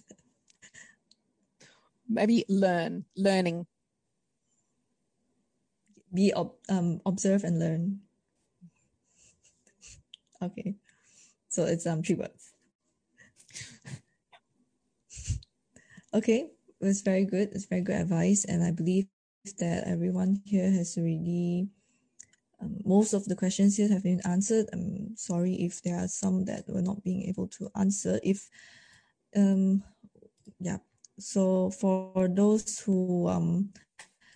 [2.07, 3.66] Maybe learn, learning.
[6.14, 8.01] Be ob- um, observe and learn.
[10.41, 10.76] Okay,
[11.49, 12.51] so it's um three words.
[16.14, 16.51] Okay,
[16.82, 17.49] it's very good.
[17.53, 19.07] It's very good advice, and I believe
[19.59, 21.70] that everyone here has already.
[22.62, 24.68] Um, most of the questions here have been answered.
[24.74, 28.20] I'm sorry if there are some that were not being able to answer.
[28.24, 28.49] If,
[29.36, 29.84] um,
[30.59, 30.78] yeah.
[31.18, 33.72] So for those who um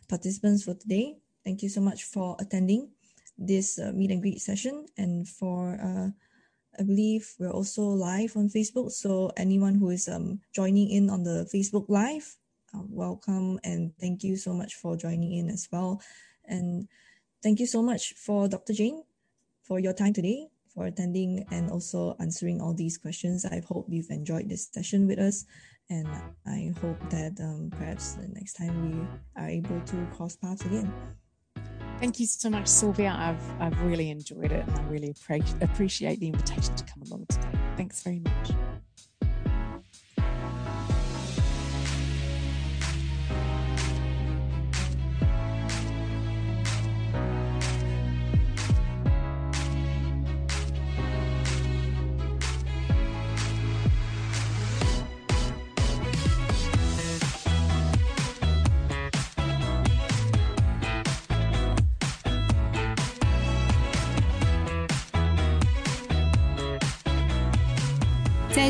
[0.07, 2.89] participants for today, thank you so much for attending
[3.38, 6.09] this uh, meet and greet session, and for uh
[6.80, 8.91] I believe we're also live on Facebook.
[8.91, 12.36] So anyone who is um, joining in on the Facebook Live,
[12.73, 16.01] uh, welcome and thank you so much for joining in as well.
[16.45, 16.88] And
[17.41, 18.73] thank you so much for Dr.
[18.73, 19.03] Jane
[19.63, 23.45] for your time today, for attending and also answering all these questions.
[23.45, 25.45] I hope you've enjoyed this session with us.
[25.89, 26.07] And
[26.45, 30.91] I hope that um, perhaps the next time we are able to cross paths again.
[32.00, 33.16] Thank you so much, Sylvia.
[33.18, 35.16] I've, I've really enjoyed it and I really
[35.62, 37.58] appreciate the invitation to come along today.
[37.78, 38.52] Thanks very much.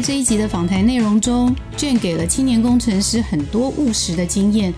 [0.06, 4.72] 这一集的访谈内容中，卷给了青年工程师很多务实的经验。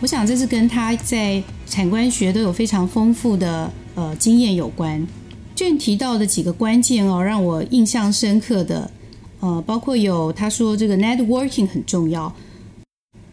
[0.00, 5.04] 我想这是跟他在产官学都有非常丰富的呃经验有关。
[5.56, 8.88] 卷提到的几个关键哦，让我印象深刻的
[9.40, 12.32] 呃，包括有他说这个 networking 很重要，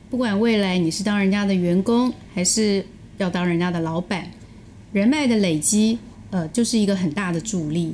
[0.10, 2.84] 不管未来你是当人家的员工，还是
[3.20, 4.28] 要当人家的老板，
[4.92, 6.00] 人脉的累积
[6.32, 7.94] 呃就是一个很大的助力。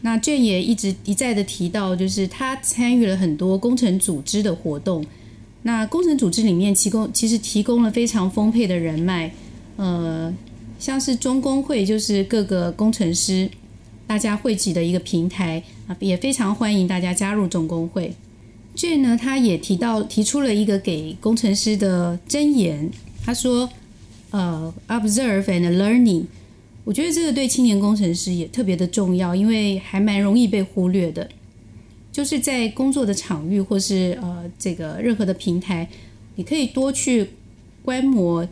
[0.00, 5.04] 那卷也一直一再的提到，就是他参与了很多工程组织的活动。
[5.62, 9.30] 那工程组织里面提供其实提供了非常丰沛的人脉，
[9.76, 10.32] 呃，
[10.78, 13.50] 像是中工会就是各个工程师
[14.06, 18.14] 大家汇集的一个平台啊，也非常欢迎大家加入中工会。
[18.76, 22.88] 卷呢，他也提到提出了一个给工程师的箴言，
[23.24, 23.68] 他说
[24.30, 26.22] ：“呃 observe and learning。
[26.84, 31.28] 我觉得这个对青年工程师也特别的重要，因为还蛮容易被忽略的。
[32.10, 35.88] 就是在工作的场域或是呃这个任何的平台，
[36.34, 37.28] 你可以多去
[37.82, 38.48] 观摩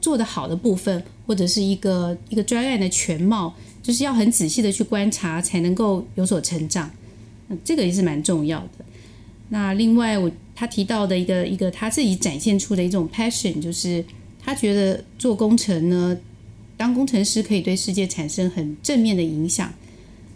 [0.00, 6.90] 做得好的部分，或者是一个一个专案的全貌，就是要很仔细的去观察，才能够有所成长。
[7.48, 8.84] 嗯这个也是蛮重要的。
[9.48, 14.04] 那另外，我他提到的一个一个他自己展现出的一种 passion，就是
[14.38, 16.16] 他觉得做工程呢，
[16.80, 19.70] 当工程师可以对世界产生很正面的影响。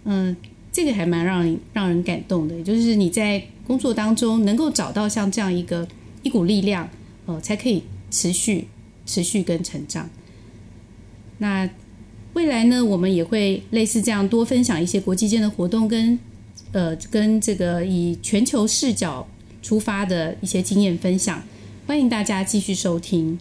[0.05, 0.36] 嗯，
[0.70, 5.88] 这个还蛮让人让人感动的，也就是你在工作当中能够找到像这样一个
[6.22, 6.86] 一股力量，
[7.24, 8.66] 呃，才可以持续
[9.07, 10.11] 持续跟成长。
[11.38, 11.66] 那
[12.34, 16.18] 未来呢，我们也会类似这样多分享一些国际间的活动跟。
[16.72, 19.24] 呃，跟这个以全球视角
[19.62, 21.40] 出发的一些经验分享，
[21.86, 23.38] 欢迎大家继续收听。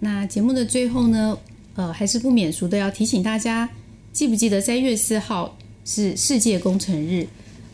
[0.00, 1.38] 那节目的最后呢，
[1.74, 3.68] 呃，还是不免俗的要提醒大家，
[4.12, 7.26] 记不记得三月四号是世界工程日？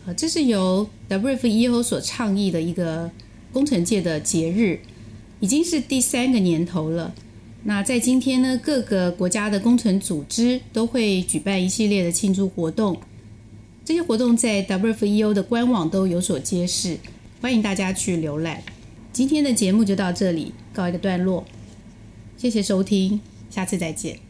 [0.07, 3.11] 呃，这是由 WFEO 所倡议的一个
[3.53, 4.78] 工程界的节日，
[5.40, 7.14] 已经是第三个年头了。
[7.64, 12.97] 那在今天呢，各个国家的工程组织都会举办一系列的庆祝活动。
[13.84, 16.97] 这些活动在 WFEO 的官网都有所揭示，
[17.40, 18.62] 欢迎大家去浏览。
[19.12, 21.44] 今天的节目就到这里，告一个段落。
[22.36, 23.20] 谢谢收听，
[23.57, 24.25] 下次再见。